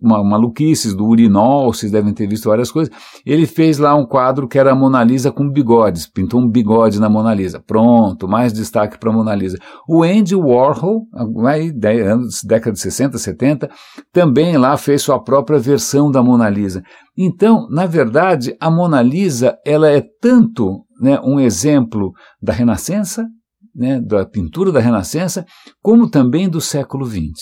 [0.00, 2.94] uma, maluquices do urinol, vocês devem ter visto várias coisas.
[3.26, 7.00] Ele fez lá um quadro que era a Mona Lisa com bigodes, pintou um bigode
[7.00, 7.60] na Mona Lisa.
[7.66, 9.58] Pronto, mais destaque para a Mona Lisa.
[9.88, 11.06] O Andy Warhol,
[11.46, 13.70] aí, década de 60, 70,
[14.12, 16.82] também lá fez sua própria versão da Mona Lisa.
[17.16, 23.26] Então, na verdade, a Mona Lisa ela é tanto né, um exemplo da Renascença,
[23.74, 25.46] né, da pintura da Renascença,
[25.82, 27.32] como também do século XX.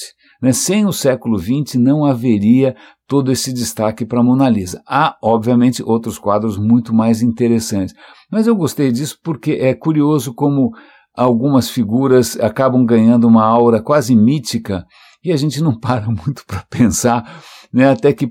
[0.42, 0.52] Né?
[0.52, 2.74] Sem o século XX não haveria
[3.06, 4.80] todo esse destaque para a Mona Lisa.
[4.86, 7.94] Há, obviamente, outros quadros muito mais interessantes.
[8.30, 10.70] Mas eu gostei disso porque é curioso como
[11.16, 14.84] algumas figuras acabam ganhando uma aura quase mítica
[15.22, 18.28] e a gente não para muito para pensar né, até que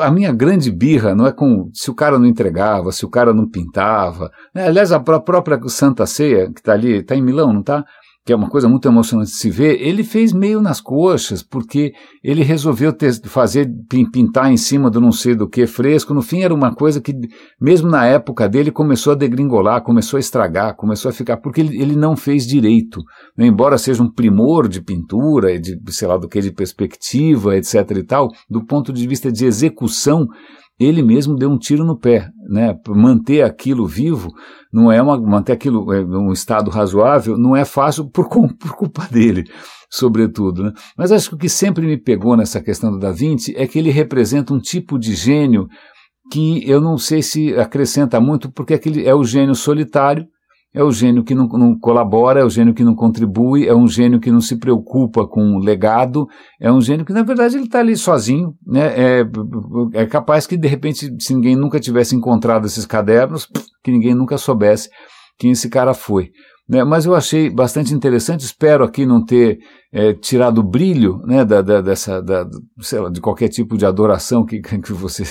[0.00, 3.34] a minha grande birra não é com se o cara não entregava, se o cara
[3.34, 4.30] não pintava.
[4.54, 7.84] Né, aliás, a própria Santa Ceia, que está ali, está em Milão, não está?
[8.24, 11.92] Que é uma coisa muito emocionante de se ver, ele fez meio nas coxas, porque
[12.22, 13.70] ele resolveu ter, fazer,
[14.12, 16.12] pintar em cima do não sei do que fresco.
[16.12, 17.14] No fim, era uma coisa que,
[17.58, 21.80] mesmo na época dele, começou a degringolar, começou a estragar, começou a ficar, porque ele,
[21.80, 23.02] ele não fez direito.
[23.36, 23.46] Né?
[23.46, 28.04] Embora seja um primor de pintura, de sei lá do que, de perspectiva, etc e
[28.04, 30.26] tal, do ponto de vista de execução,
[30.80, 32.74] ele mesmo deu um tiro no pé, né?
[32.88, 34.32] Manter aquilo vivo
[34.72, 39.06] não é uma manter aquilo é, um estado razoável não é fácil por, por culpa
[39.12, 39.44] dele,
[39.90, 40.72] sobretudo, né?
[40.96, 43.78] Mas acho que o que sempre me pegou nessa questão do Da Vinci é que
[43.78, 45.68] ele representa um tipo de gênio
[46.32, 50.26] que eu não sei se acrescenta muito, porque aquele é o gênio solitário
[50.72, 53.88] é o gênio que não, não, colabora, é o gênio que não contribui, é um
[53.88, 56.28] gênio que não se preocupa com o legado,
[56.60, 58.54] é um gênio que, na verdade, ele está ali sozinho.
[58.64, 58.92] Né?
[58.96, 59.24] É,
[59.94, 63.48] é capaz que, de repente, se ninguém nunca tivesse encontrado esses cadernos,
[63.82, 64.88] que ninguém nunca soubesse
[65.38, 66.30] quem esse cara foi.
[66.68, 66.84] Né?
[66.84, 69.58] Mas eu achei bastante interessante, espero aqui não ter
[69.92, 72.48] é, tirado o brilho né, da, da, dessa, da,
[72.92, 75.24] lá, de qualquer tipo de adoração que, que você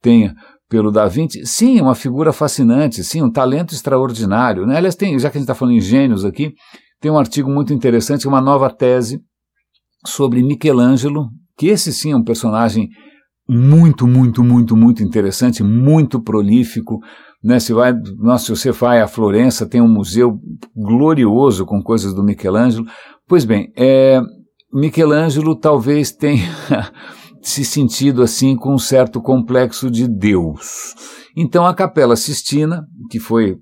[0.00, 0.34] tenha
[0.68, 4.66] pelo Da Vinci, sim, uma figura fascinante, sim, um talento extraordinário.
[4.66, 4.76] Né?
[4.76, 6.52] Aliás, tem, já que a gente está falando em gênios aqui,
[7.00, 9.20] tem um artigo muito interessante, uma nova tese
[10.04, 12.88] sobre Michelangelo, que esse sim é um personagem
[13.48, 16.98] muito, muito, muito, muito interessante, muito prolífico.
[17.42, 17.60] Né?
[17.60, 20.40] Se, vai, nossa, se você vai a Florença, tem um museu
[20.74, 22.86] glorioso com coisas do Michelangelo.
[23.28, 24.20] Pois bem, é,
[24.72, 26.48] Michelangelo talvez tenha
[27.46, 30.94] se sentido assim com um certo complexo de Deus.
[31.36, 33.56] Então a Capela Sistina, que foi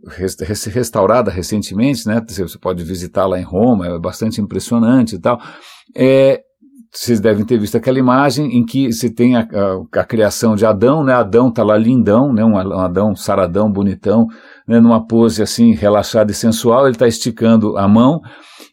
[0.73, 5.39] restaurada recentemente, né, você pode visitar lá em Roma, é bastante impressionante e tal,
[5.95, 6.41] é,
[6.91, 10.65] vocês devem ter visto aquela imagem em que você tem a, a, a criação de
[10.65, 11.13] Adão, né?
[11.13, 12.43] Adão está lá lindão, né?
[12.43, 14.29] Um, Adão saradão, bonitão,
[14.67, 14.81] né?
[14.81, 18.21] Numa pose assim relaxada e sensual, ele está esticando a mão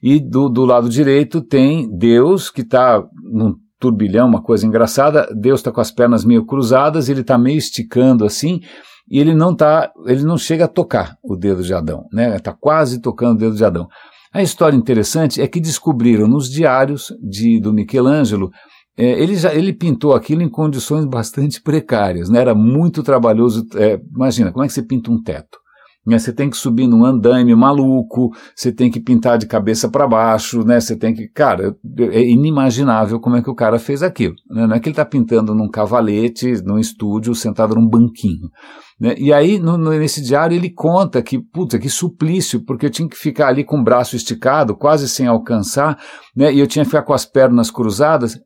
[0.01, 5.27] e do, do lado direito tem Deus que está num turbilhão, uma coisa engraçada.
[5.35, 8.61] Deus está com as pernas meio cruzadas, ele está meio esticando assim,
[9.09, 12.37] e ele não tá, ele não chega a tocar o dedo de Adão, né?
[12.37, 13.87] Está quase tocando o dedo de Adão.
[14.33, 18.49] A história interessante é que descobriram nos diários de, do Michelangelo
[18.97, 22.39] é, ele, já, ele pintou aquilo em condições bastante precárias, né?
[22.39, 23.65] era muito trabalhoso.
[23.75, 25.57] É, imagina, como é que você pinta um teto?
[26.05, 26.17] Né?
[26.17, 30.63] Você tem que subir num andaime maluco, você tem que pintar de cabeça para baixo,
[30.63, 30.79] né?
[30.79, 31.27] Você tem que.
[31.27, 31.75] Cara,
[32.11, 34.33] é inimaginável como é que o cara fez aquilo.
[34.49, 34.65] Né?
[34.65, 38.49] Não é que ele está pintando num cavalete, num estúdio, sentado num banquinho.
[38.99, 39.15] Né?
[39.17, 43.17] E aí, no, nesse diário, ele conta que, puta, que suplício, porque eu tinha que
[43.17, 45.99] ficar ali com o braço esticado, quase sem alcançar,
[46.35, 46.51] né?
[46.51, 48.39] E eu tinha que ficar com as pernas cruzadas.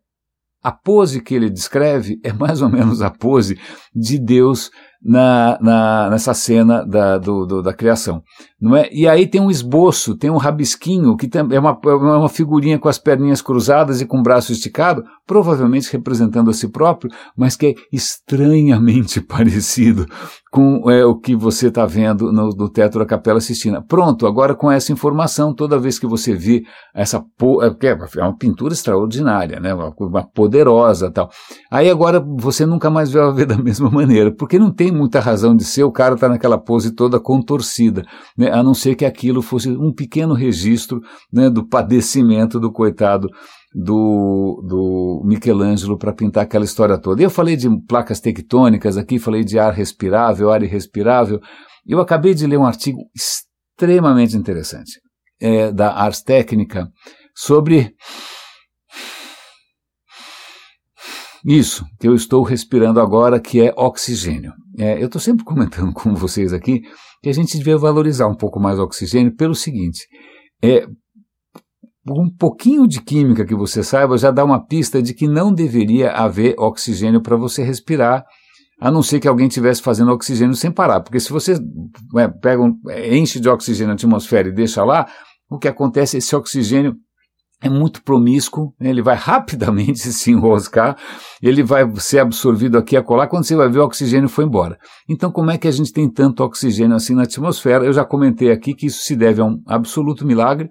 [0.61, 3.57] A pose que ele descreve é mais ou menos a pose
[3.93, 8.23] de Deus na, na, nessa cena da, do, do, da criação.
[8.65, 8.89] Não é?
[8.91, 12.89] E aí tem um esboço, tem um rabisquinho, que é uma, é uma figurinha com
[12.89, 17.67] as perninhas cruzadas e com o braço esticado, provavelmente representando a si próprio, mas que
[17.67, 20.07] é estranhamente parecido
[20.55, 23.81] com é, o que você está vendo no, no, teto da Capela Sistina.
[23.81, 28.73] Pronto, agora com essa informação, toda vez que você vê essa é, é uma pintura
[28.73, 31.29] extraordinária, né, uma, uma poderosa tal.
[31.69, 35.53] Aí agora você nunca mais vai ver da mesma maneira, porque não tem muita razão
[35.53, 38.05] de ser, o cara está naquela pose toda contorcida,
[38.37, 43.29] né, a não ser que aquilo fosse um pequeno registro né, do padecimento do coitado
[43.73, 47.21] do, do Michelangelo para pintar aquela história toda.
[47.21, 51.39] Eu falei de placas tectônicas aqui, falei de ar respirável, ar irrespirável.
[51.85, 54.91] Eu acabei de ler um artigo extremamente interessante
[55.41, 56.87] é, da Ars Técnica
[57.35, 57.93] sobre
[61.45, 64.51] isso que eu estou respirando agora, que é oxigênio.
[64.77, 66.81] É, eu estou sempre comentando com vocês aqui
[67.21, 70.07] que a gente devia valorizar um pouco mais o oxigênio pelo seguinte:
[70.61, 70.87] é,
[72.07, 76.11] um pouquinho de química que você saiba já dá uma pista de que não deveria
[76.11, 78.25] haver oxigênio para você respirar,
[78.79, 81.01] a não ser que alguém estivesse fazendo oxigênio sem parar.
[81.01, 81.53] Porque se você
[82.17, 85.07] é, pega um, é, enche de oxigênio a atmosfera e deixa lá,
[85.49, 86.95] o que acontece é esse oxigênio
[87.61, 88.89] é muito promíscuo, né?
[88.89, 90.97] ele vai rapidamente se enroscar,
[91.41, 94.77] ele vai ser absorvido aqui e acolá, quando você vai ver o oxigênio foi embora.
[95.09, 97.85] Então como é que a gente tem tanto oxigênio assim na atmosfera?
[97.85, 100.69] Eu já comentei aqui que isso se deve a um absoluto milagre,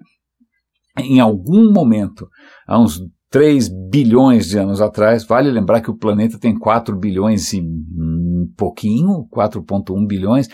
[0.97, 2.27] em algum momento,
[2.67, 7.51] há uns 3 bilhões de anos atrás, vale lembrar que o planeta tem 4 bilhões
[7.53, 10.47] e um pouquinho, 4,1 bilhões,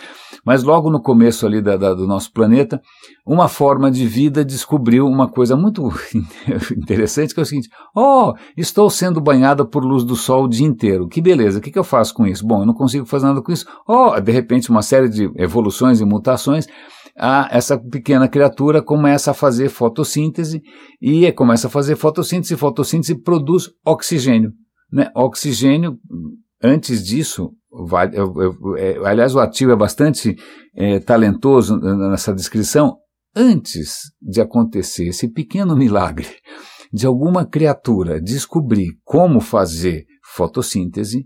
[0.45, 2.81] mas logo no começo ali da, da, do nosso planeta,
[3.25, 5.89] uma forma de vida descobriu uma coisa muito
[6.75, 10.65] interessante, que é o seguinte, oh, estou sendo banhada por luz do sol o dia
[10.65, 12.45] inteiro, que beleza, o que, que eu faço com isso?
[12.45, 15.99] Bom, eu não consigo fazer nada com isso, oh, de repente uma série de evoluções
[15.99, 16.67] e mutações,
[17.17, 20.61] a, essa pequena criatura começa a fazer fotossíntese
[21.01, 24.51] e começa a fazer fotossíntese, fotossíntese produz oxigênio.
[24.91, 25.09] Né?
[25.15, 25.97] Oxigênio,
[26.61, 30.35] antes disso, vai, eu, eu, é, aliás, o ativo é bastante
[30.75, 32.97] é, talentoso nessa descrição.
[33.33, 36.27] Antes de acontecer esse pequeno milagre
[36.91, 41.25] de alguma criatura descobrir como fazer fotossíntese,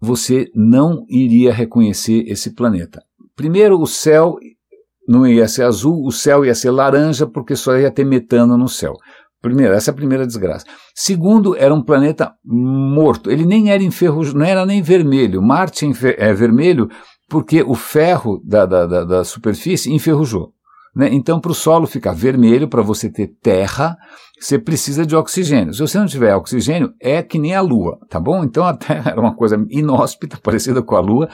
[0.00, 3.02] você não iria reconhecer esse planeta.
[3.34, 4.36] Primeiro, o céu
[5.08, 8.68] não ia ser azul, o céu ia ser laranja, porque só ia ter metano no
[8.68, 8.92] céu.
[9.40, 10.66] Primeiro, essa é a primeira desgraça.
[10.94, 13.30] Segundo, era um planeta morto.
[13.30, 15.40] Ele nem era enferrujado, não era nem vermelho.
[15.40, 16.88] Marte é vermelho
[17.28, 20.52] porque o ferro da, da, da, da superfície enferrujou.
[20.94, 21.08] Né?
[21.12, 23.96] Então, para o solo ficar vermelho, para você ter terra,
[24.40, 25.72] você precisa de oxigênio.
[25.72, 28.42] Se você não tiver oxigênio, é que nem a Lua, tá bom?
[28.42, 31.28] Então a Terra era uma coisa inóspita, parecida com a Lua,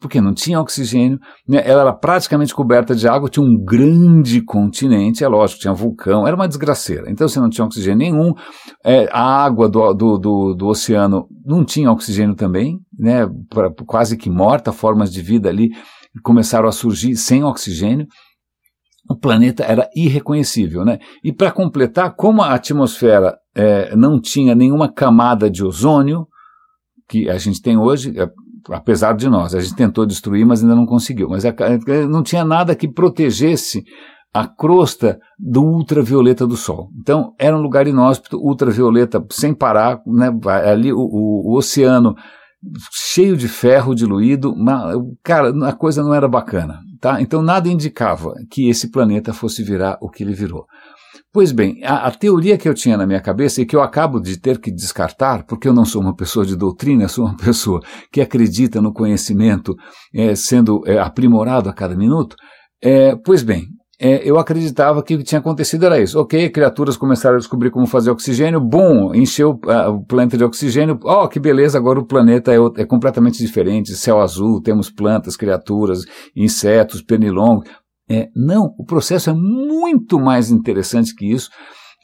[0.00, 1.62] porque não tinha oxigênio, né?
[1.64, 6.36] ela era praticamente coberta de água, tinha um grande continente, é lógico, tinha vulcão, era
[6.36, 7.10] uma desgraceira.
[7.10, 8.32] Então você não tinha oxigênio nenhum,
[8.84, 13.28] é, a água do, do, do, do, oceano não tinha oxigênio também, né?
[13.48, 15.70] Pra, quase que morta, formas de vida ali
[16.22, 18.06] começaram a surgir sem oxigênio
[19.08, 20.98] o planeta era irreconhecível, né?
[21.22, 26.26] E para completar, como a atmosfera é, não tinha nenhuma camada de ozônio
[27.08, 28.28] que a gente tem hoje, é,
[28.70, 31.28] apesar de nós, a gente tentou destruir, mas ainda não conseguiu.
[31.28, 31.54] Mas a,
[32.08, 33.84] não tinha nada que protegesse
[34.32, 36.90] a crosta do ultravioleta do Sol.
[37.00, 40.30] Então era um lugar inóspito, ultravioleta sem parar, né?
[40.70, 42.14] Ali o, o, o oceano
[42.92, 44.54] cheio de ferro diluído,
[45.22, 47.20] cara, a coisa não era bacana, tá?
[47.20, 50.66] Então nada indicava que esse planeta fosse virar o que ele virou.
[51.36, 54.18] Pois bem, a, a, teoria que eu tinha na minha cabeça e que eu acabo
[54.18, 57.82] de ter que descartar, porque eu não sou uma pessoa de doutrina, sou uma pessoa
[58.10, 59.74] que acredita no conhecimento
[60.14, 62.36] é, sendo é, aprimorado a cada minuto,
[62.82, 63.66] é, pois bem,
[64.00, 66.18] é, eu acreditava que o que tinha acontecido era isso.
[66.18, 70.98] Ok, criaturas começaram a descobrir como fazer oxigênio, bom, encheu uh, o planeta de oxigênio,
[71.02, 76.00] oh, que beleza, agora o planeta é, é, completamente diferente, céu azul, temos plantas, criaturas,
[76.34, 77.68] insetos, pernilongos.
[78.08, 81.50] É, não, o processo é muito mais interessante que isso.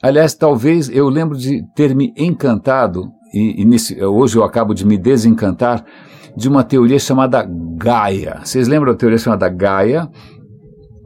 [0.01, 4.85] Aliás, talvez eu lembro de ter me encantado, e, e nesse, hoje eu acabo de
[4.85, 5.85] me desencantar,
[6.35, 8.41] de uma teoria chamada Gaia.
[8.43, 10.09] Vocês lembram da teoria chamada Gaia?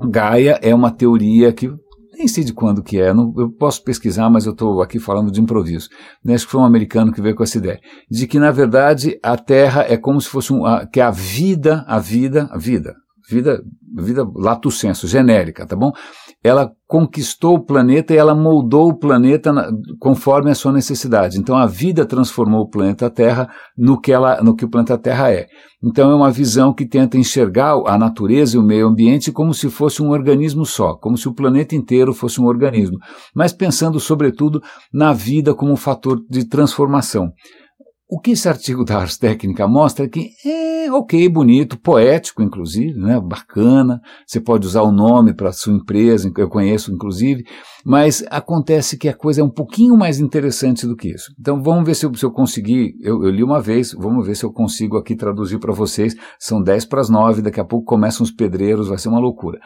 [0.09, 1.69] Gaia é uma teoria que
[2.17, 5.31] nem sei de quando que é, não, eu posso pesquisar, mas eu estou aqui falando
[5.31, 5.87] de improviso.
[6.25, 6.33] Né?
[6.33, 7.79] Acho que foi um americano que veio com essa ideia.
[8.09, 11.85] De que, na verdade, a Terra é como se fosse um, a, que a vida,
[11.87, 12.95] a vida, a vida,
[13.29, 13.61] vida,
[13.95, 15.91] vida lato senso, genérica, tá bom?
[16.43, 21.37] Ela conquistou o planeta e ela moldou o planeta na, conforme a sua necessidade.
[21.37, 25.31] Então a vida transformou o planeta Terra no que, ela, no que o planeta Terra
[25.31, 25.47] é.
[25.83, 29.69] Então é uma visão que tenta enxergar a natureza e o meio ambiente como se
[29.69, 32.97] fosse um organismo só, como se o planeta inteiro fosse um organismo,
[33.35, 34.61] mas pensando sobretudo
[34.91, 37.31] na vida como um fator de transformação.
[38.09, 42.97] O que esse artigo da Ars Técnica mostra é que é ok, bonito, poético, inclusive,
[42.97, 47.43] né, bacana, você pode usar o nome para sua empresa, eu conheço, inclusive,
[47.85, 51.33] mas acontece que a coisa é um pouquinho mais interessante do que isso.
[51.37, 54.35] Então vamos ver se eu, se eu conseguir, eu, eu, li uma vez, vamos ver
[54.35, 57.85] se eu consigo aqui traduzir para vocês, são 10 para as 9, daqui a pouco
[57.85, 59.59] começam os pedreiros, vai ser uma loucura.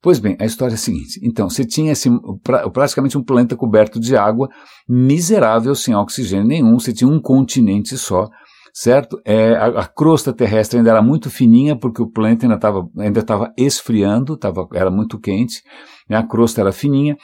[0.00, 2.08] Pois bem, a história é a seguinte: então, você tinha esse,
[2.42, 4.48] pra, praticamente um planeta coberto de água,
[4.88, 8.28] miserável, sem oxigênio nenhum, você tinha um continente só,
[8.72, 9.20] certo?
[9.24, 13.24] É, a, a, crosta terrestre ainda era muito fininha, porque o planeta ainda estava ainda
[13.56, 15.62] esfriando, tava, era muito quente,
[16.08, 16.16] né?
[16.16, 17.16] a crosta era fininha,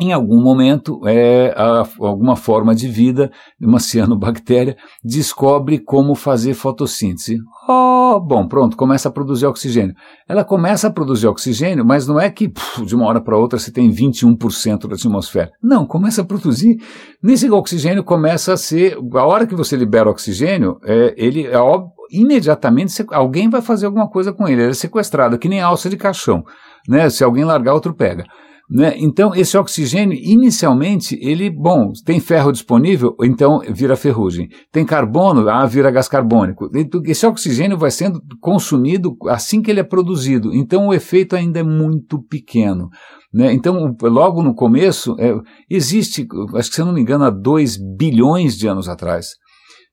[0.00, 3.30] em algum momento, é, a, alguma forma de vida,
[3.60, 7.38] uma cianobactéria, descobre como fazer fotossíntese.
[7.68, 9.94] Oh, bom, pronto, começa a produzir oxigênio.
[10.28, 13.58] Ela começa a produzir oxigênio, mas não é que puf, de uma hora para outra
[13.58, 15.50] você tem 21% da atmosfera.
[15.62, 16.78] Não, começa a produzir.
[17.22, 18.96] Nesse oxigênio começa a ser.
[19.14, 24.08] A hora que você libera oxigênio, é, ele é óbvio, imediatamente alguém vai fazer alguma
[24.08, 24.62] coisa com ele.
[24.62, 26.44] Ele é sequestrado, que nem alça de caixão.
[26.88, 27.10] Né?
[27.10, 28.24] Se alguém largar, outro pega.
[28.70, 28.94] Né?
[28.98, 34.48] Então, esse oxigênio, inicialmente, ele, bom, tem ferro disponível, então vira ferrugem.
[34.70, 36.68] Tem carbono, ah, vira gás carbônico.
[37.06, 40.54] Esse oxigênio vai sendo consumido assim que ele é produzido.
[40.54, 42.90] Então, o efeito ainda é muito pequeno.
[43.32, 43.52] Né?
[43.54, 45.34] Então, logo no começo, é,
[45.70, 49.28] existe, acho que se eu não me engano, há 2 bilhões de anos atrás,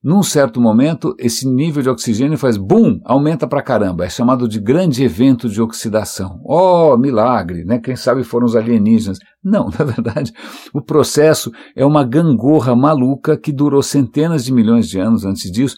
[0.05, 4.05] num certo momento, esse nível de oxigênio faz bum, aumenta pra caramba.
[4.05, 6.39] É chamado de grande evento de oxidação.
[6.45, 7.79] Oh, milagre, né?
[7.79, 9.17] Quem sabe foram os alienígenas.
[9.43, 10.31] Não, na verdade,
[10.71, 15.75] o processo é uma gangorra maluca que durou centenas de milhões de anos antes disso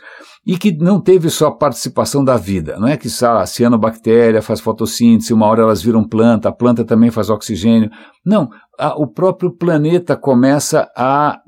[0.48, 2.80] e que não teve só participação da vida.
[2.80, 7.12] Não é que a cianobactéria faz fotossíntese, uma hora elas viram planta, a planta também
[7.12, 7.92] faz oxigênio.
[8.26, 11.42] Não, a, o próprio planeta começa a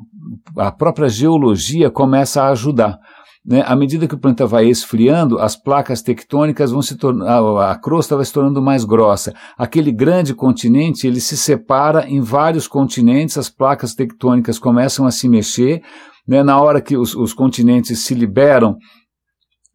[0.57, 2.99] a própria geologia começa a ajudar.
[3.45, 3.63] Né?
[3.65, 7.75] À medida que o planeta vai esfriando, as placas tectônicas vão se tornando, a, a
[7.75, 9.33] crosta vai se tornando mais grossa.
[9.57, 15.27] Aquele grande continente, ele se separa em vários continentes, as placas tectônicas começam a se
[15.27, 15.81] mexer,
[16.29, 16.43] né?
[16.43, 18.77] na hora que os, os continentes se liberam,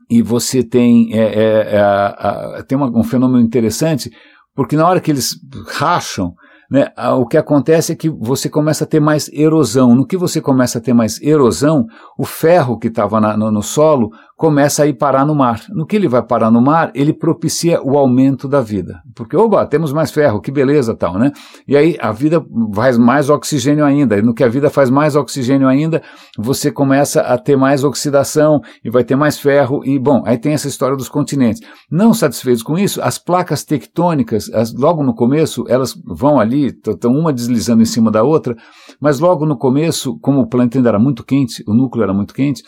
[0.09, 4.11] e você tem, é, é, é, tem uma, um fenômeno interessante,
[4.55, 5.35] porque na hora que eles
[5.69, 6.33] racham,
[6.71, 6.89] né,
[7.19, 9.95] o que acontece é que você começa a ter mais erosão.
[9.95, 11.87] No que você começa a ter mais erosão,
[12.19, 14.11] o ferro que estava no, no, solo
[14.45, 15.63] começa a ir parar no mar.
[15.71, 19.01] No que ele vai parar no mar, ele propicia o aumento da vida.
[19.15, 21.33] Porque, oba, temos mais ferro, que beleza tal, né?
[21.67, 24.19] E aí a vida faz mais oxigênio ainda.
[24.19, 26.03] E no que a vida faz mais oxigênio ainda,
[26.39, 29.81] você começa a ter mais oxidação e vai ter mais ferro.
[29.83, 31.67] E, bom, aí tem essa história dos continentes.
[31.91, 37.13] Não satisfeitos com isso, as placas tectônicas, as, logo no começo, elas vão ali, estão
[37.13, 38.55] uma deslizando em cima da outra,
[39.01, 42.35] mas logo no começo, como o planeta ainda era muito quente, o núcleo era muito
[42.35, 42.63] quente,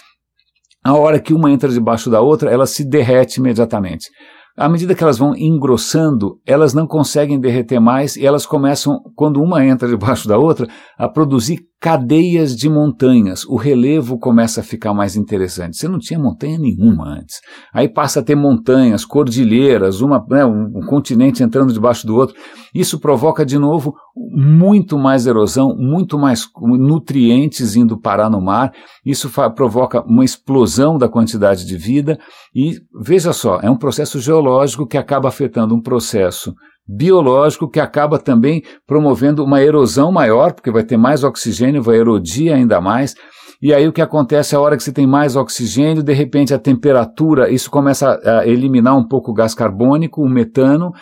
[0.86, 4.08] a hora que uma entra debaixo da outra, ela se derrete imediatamente.
[4.56, 9.42] À medida que elas vão engrossando, elas não conseguem derreter mais e elas começam, quando
[9.42, 10.66] uma entra debaixo da outra,
[10.96, 13.44] a produzir cadeias de montanhas.
[13.44, 15.76] O relevo começa a ficar mais interessante.
[15.76, 17.40] Você não tinha montanha nenhuma antes.
[17.72, 22.34] Aí passa a ter montanhas, cordilheiras, uma, né, um, um continente entrando debaixo do outro.
[22.74, 28.72] Isso provoca de novo muito mais erosão, muito mais nutrientes indo parar no mar.
[29.04, 32.18] Isso provoca uma explosão da quantidade de vida.
[32.52, 36.52] E veja só, é um processo geológico que acaba afetando um processo
[36.86, 42.52] biológico que acaba também promovendo uma erosão maior, porque vai ter mais oxigênio, vai erodir
[42.52, 43.14] ainda mais.
[43.60, 46.52] E aí o que acontece é a hora que você tem mais oxigênio, de repente
[46.52, 50.92] a temperatura, isso começa a eliminar um pouco o gás carbônico, o metano,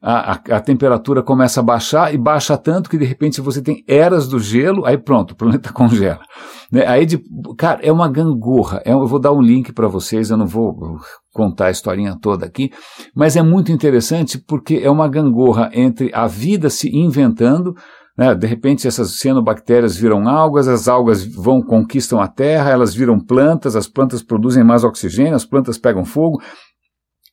[0.00, 3.82] a, a, a, temperatura começa a baixar e baixa tanto que de repente você tem
[3.88, 6.20] eras do gelo, aí pronto, o planeta congela.
[6.74, 6.84] Né?
[6.88, 7.22] Aí, de,
[7.56, 8.82] cara, é uma gangorra.
[8.84, 10.98] É, eu vou dar um link para vocês, eu não vou
[11.32, 12.72] contar a historinha toda aqui,
[13.14, 17.74] mas é muito interessante porque é uma gangorra entre a vida se inventando,
[18.18, 18.34] né?
[18.34, 23.76] De repente essas cianobactérias viram algas, as algas vão conquistam a terra, elas viram plantas,
[23.76, 26.42] as plantas produzem mais oxigênio, as plantas pegam fogo,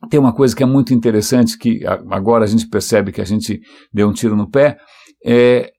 [0.08, 1.80] tem uma coisa que é muito interessante, que
[2.12, 3.60] agora a gente percebe que a gente
[3.92, 4.78] deu um tiro no pé,
[5.26, 5.72] é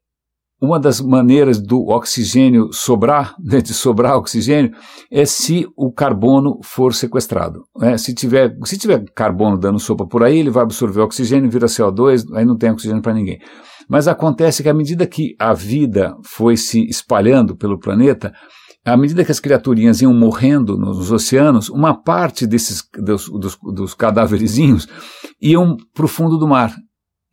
[0.62, 4.70] uma das maneiras do oxigênio sobrar, né, de sobrar oxigênio,
[5.10, 7.64] é se o carbono for sequestrado.
[7.76, 7.98] Né?
[7.98, 12.24] Se, tiver, se tiver carbono dando sopa por aí, ele vai absorver oxigênio, vira CO2,
[12.34, 13.40] aí não tem oxigênio para ninguém.
[13.88, 18.32] Mas acontece que à medida que a vida foi se espalhando pelo planeta,
[18.84, 23.96] à medida que as criaturinhas iam morrendo nos oceanos, uma parte desses dos, dos, dos
[25.40, 26.72] iam para o fundo do mar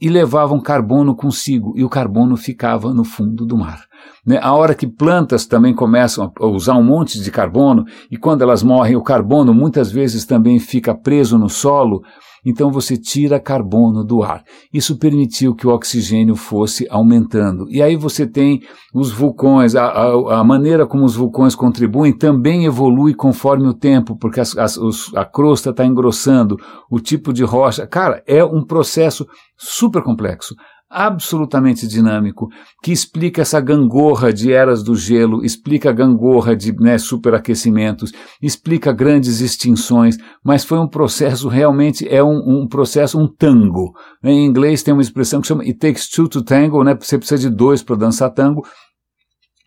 [0.02, 3.82] e levavam carbono consigo, e o carbono ficava no fundo do mar.
[4.26, 4.40] Né?
[4.42, 8.64] A hora que plantas também começam a usar um monte de carbono, e quando elas
[8.64, 12.02] morrem, o carbono muitas vezes também fica preso no solo,
[12.46, 14.44] então você tira carbono do ar.
[14.74, 17.70] Isso permitiu que o oxigênio fosse aumentando.
[17.70, 18.62] E aí você tem
[18.94, 24.16] os vulcões, a, a, a maneira como os vulcões contribuem também evolui conforme o tempo,
[24.16, 26.58] porque as, as, os, a crosta está engrossando,
[26.90, 27.86] o tipo de rocha.
[27.88, 29.28] Cara, é um processo
[29.58, 30.56] super complexo
[30.90, 32.48] absolutamente dinâmico,
[32.82, 38.12] que explica essa gangorra de eras do gelo, explica a gangorra de né, superaquecimentos,
[38.42, 43.94] explica grandes extinções, mas foi um processo realmente, é um, um processo, um tango.
[44.24, 46.98] Em inglês tem uma expressão que chama It takes two to tango, né?
[47.00, 48.66] você precisa de dois para dançar tango,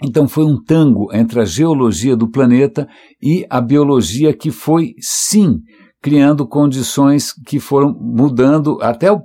[0.02, 2.88] então foi um tango entre a geologia do planeta
[3.22, 5.60] e a biologia que foi, sim,
[6.02, 9.16] criando condições que foram mudando até a,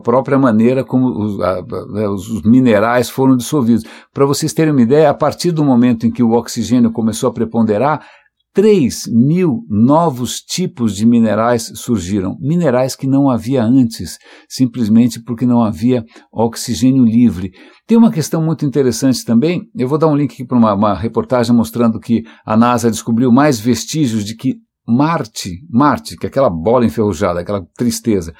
[0.00, 1.62] própria maneira como os, a,
[1.92, 3.84] né, os minerais foram dissolvidos.
[4.14, 7.32] Para vocês terem uma ideia, a partir do momento em que o oxigênio começou a
[7.32, 8.06] preponderar,
[8.54, 14.16] 3 mil novos tipos de minerais surgiram, minerais que não havia antes,
[14.48, 16.02] simplesmente porque não havia
[16.32, 17.52] oxigênio livre.
[17.86, 21.54] Tem uma questão muito interessante também, eu vou dar um link para uma, uma reportagem
[21.54, 24.54] mostrando que a NASA descobriu mais vestígios de que
[24.86, 28.32] Marte, Marte, que é aquela bola enferrujada, aquela tristeza.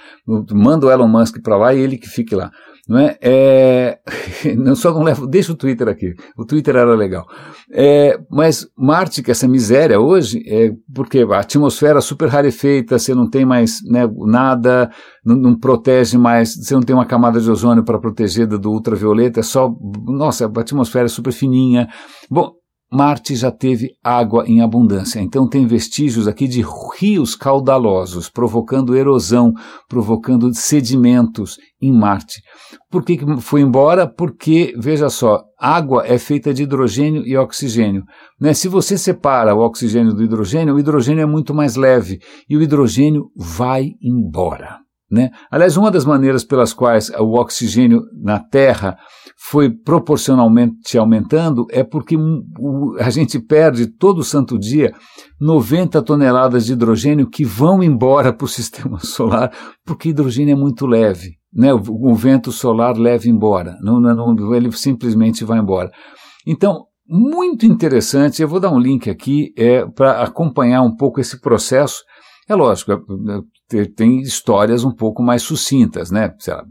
[0.52, 2.50] Manda o Elon Musk para lá e ele que fique lá.
[2.88, 3.18] Não é?
[3.20, 3.98] é
[4.56, 6.14] não só não levo, deixa o Twitter aqui.
[6.38, 7.26] O Twitter era legal.
[7.72, 13.12] É, mas Marte, que é essa miséria hoje, é porque a atmosfera super rarefeita, você
[13.12, 14.88] não tem mais né, nada,
[15.24, 19.40] não, não, protege mais, você não tem uma camada de ozônio para proteger do ultravioleta,
[19.40, 19.68] é só,
[20.06, 21.88] nossa, a atmosfera é super fininha.
[22.30, 22.52] Bom,
[22.90, 26.64] Marte já teve água em abundância, então tem vestígios aqui de
[26.98, 29.52] rios caudalosos, provocando erosão,
[29.88, 32.40] provocando sedimentos em Marte.
[32.88, 34.06] Por que, foi embora?
[34.06, 38.04] Porque, veja só, água é feita de hidrogênio e oxigênio.
[38.40, 38.54] Né?
[38.54, 42.62] Se você separa o oxigênio do hidrogênio, o hidrogênio é muito mais leve e o
[42.62, 44.85] hidrogênio vai embora.
[45.10, 45.30] Né?
[45.50, 48.96] Aliás, uma das maneiras pelas quais o oxigênio na Terra
[49.48, 52.16] foi proporcionalmente aumentando é porque
[52.98, 54.92] a gente perde todo santo dia
[55.40, 59.52] 90 toneladas de hidrogênio que vão embora para o sistema solar,
[59.84, 61.36] porque hidrogênio é muito leve.
[61.52, 61.72] Né?
[61.72, 65.90] O, o vento solar leva embora, não, não, ele simplesmente vai embora.
[66.44, 71.40] Então, muito interessante, eu vou dar um link aqui é, para acompanhar um pouco esse
[71.40, 72.02] processo.
[72.48, 76.32] É lógico, é, é, tem histórias um pouco mais sucintas, né?
[76.46, 76.64] Lá,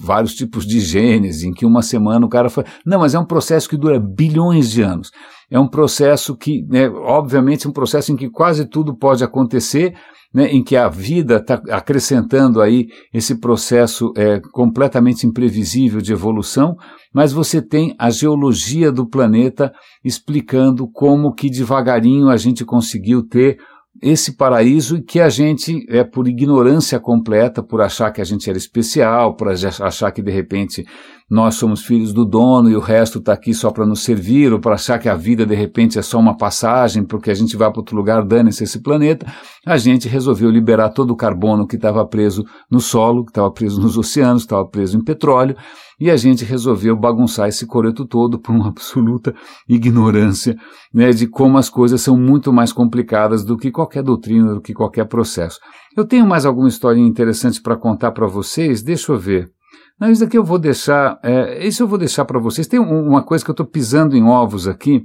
[0.00, 2.64] vários tipos de genes, em que uma semana o cara foi.
[2.84, 5.10] Não, mas é um processo que dura bilhões de anos.
[5.50, 9.94] É um processo que, né, obviamente, é um processo em que quase tudo pode acontecer,
[10.32, 16.76] né, em que a vida está acrescentando aí esse processo é, completamente imprevisível de evolução,
[17.12, 19.72] mas você tem a geologia do planeta
[20.04, 23.58] explicando como que devagarinho a gente conseguiu ter
[24.02, 28.58] esse paraíso que a gente, é por ignorância completa, por achar que a gente era
[28.58, 30.84] especial, por achar que de repente
[31.30, 34.58] nós somos filhos do dono e o resto está aqui só para nos servir, ou
[34.58, 37.70] para achar que a vida de repente é só uma passagem, porque a gente vai
[37.70, 39.24] para outro lugar, dane-se esse planeta,
[39.64, 43.80] a gente resolveu liberar todo o carbono que estava preso no solo, que estava preso
[43.80, 45.54] nos oceanos, estava preso em petróleo,
[46.00, 49.32] e a gente resolveu bagunçar esse coreto todo por uma absoluta
[49.68, 50.56] ignorância
[50.92, 54.74] né, de como as coisas são muito mais complicadas do que qualquer doutrina, do que
[54.74, 55.60] qualquer processo.
[55.96, 58.82] Eu tenho mais alguma história interessante para contar para vocês?
[58.82, 59.59] Deixa eu ver.
[60.00, 62.66] Não, isso aqui eu vou deixar, é, isso eu vou deixar para vocês.
[62.66, 65.02] Tem uma coisa que eu estou pisando em ovos aqui,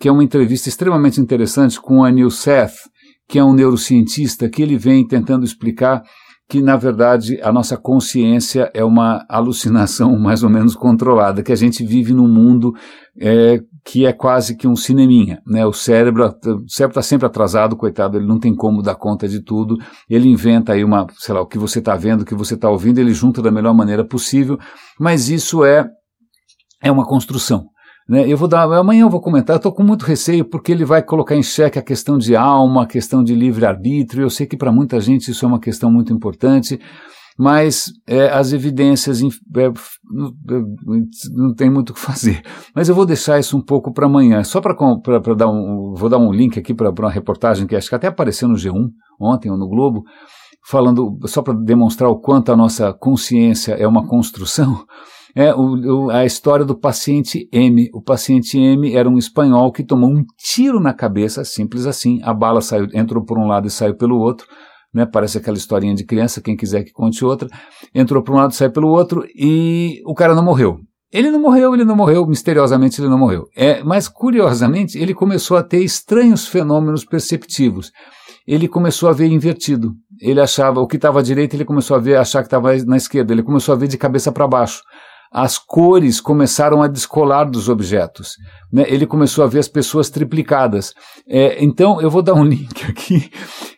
[0.00, 2.72] que é uma entrevista extremamente interessante com Anil Seth,
[3.28, 6.02] que é um neurocientista, que ele vem tentando explicar
[6.48, 11.56] que, na verdade, a nossa consciência é uma alucinação mais ou menos controlada, que a
[11.56, 12.72] gente vive num mundo
[13.20, 15.40] é, que é quase que um cineminha.
[15.46, 15.66] Né?
[15.66, 16.32] O cérebro
[16.66, 19.76] está sempre atrasado, coitado, ele não tem como dar conta de tudo.
[20.08, 22.70] Ele inventa aí uma, sei lá, o que você está vendo, o que você está
[22.70, 24.58] ouvindo, ele junta da melhor maneira possível,
[25.00, 25.86] mas isso é,
[26.82, 27.66] é uma construção.
[28.08, 28.28] Né?
[28.28, 31.34] Eu vou dar, amanhã eu vou comentar, estou com muito receio porque ele vai colocar
[31.34, 34.22] em xeque a questão de alma, a questão de livre-arbítrio.
[34.22, 36.78] Eu sei que para muita gente isso é uma questão muito importante.
[37.38, 39.72] Mas é, as evidências é,
[41.32, 42.42] não tem muito o que fazer.
[42.74, 46.18] Mas eu vou deixar isso um pouco para amanhã, só para dar um, vou dar
[46.18, 49.56] um link aqui para uma reportagem que acho que até apareceu no G1 ontem ou
[49.56, 50.02] no Globo,
[50.64, 54.84] falando só para demonstrar o quanto a nossa consciência é uma construção.
[55.34, 57.88] É o, o, a história do paciente M.
[57.94, 62.20] O paciente M era um espanhol que tomou um tiro na cabeça, simples assim.
[62.22, 64.46] A bala saiu, entrou por um lado e saiu pelo outro
[64.92, 65.06] né?
[65.06, 67.48] Parece aquela historinha de criança, quem quiser que conte outra.
[67.94, 70.78] Entrou para um lado, saiu pelo outro e o cara não morreu.
[71.12, 73.46] Ele não morreu, ele não morreu, misteriosamente ele não morreu.
[73.54, 77.92] É, mas curiosamente, ele começou a ter estranhos fenômenos perceptivos.
[78.46, 79.92] Ele começou a ver invertido.
[80.20, 82.96] Ele achava o que estava à direita, ele começou a ver, achar que estava na
[82.96, 83.32] esquerda.
[83.32, 84.82] Ele começou a ver de cabeça para baixo
[85.32, 88.36] as cores começaram a descolar dos objetos.
[88.70, 88.84] Né?
[88.86, 90.92] Ele começou a ver as pessoas triplicadas.
[91.26, 93.30] É, então, eu vou dar um link aqui.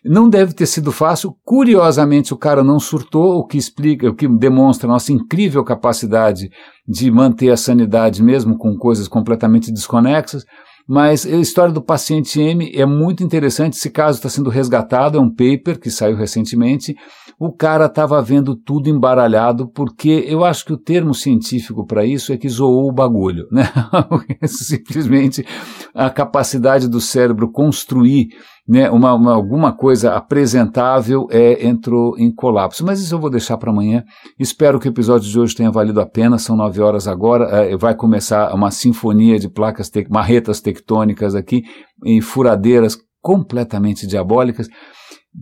[0.03, 1.33] Não deve ter sido fácil.
[1.45, 6.49] Curiosamente, o cara não surtou, o que explica, o que demonstra a nossa incrível capacidade
[6.85, 10.43] de manter a sanidade mesmo com coisas completamente desconexas.
[10.87, 13.73] Mas a história do paciente M é muito interessante.
[13.73, 16.95] Esse caso está sendo resgatado, é um paper que saiu recentemente.
[17.39, 22.31] O cara estava vendo tudo embaralhado, porque eu acho que o termo científico para isso
[22.31, 23.63] é que zoou o bagulho, né?
[24.47, 25.45] Simplesmente
[25.93, 28.29] a capacidade do cérebro construir
[28.67, 32.85] né, uma, uma, alguma coisa apresentável é, entrou em colapso.
[32.85, 34.03] Mas isso eu vou deixar para amanhã.
[34.39, 36.39] Espero que o episódio de hoje tenha valido a pena.
[36.39, 37.45] São nove horas agora.
[37.45, 41.63] É, vai começar uma sinfonia de placas, te marretas tectônicas aqui,
[42.03, 44.67] em furadeiras completamente diabólicas.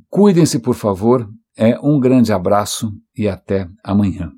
[0.09, 1.27] Cuidem-se, por favor.
[1.55, 4.31] É um grande abraço e até amanhã.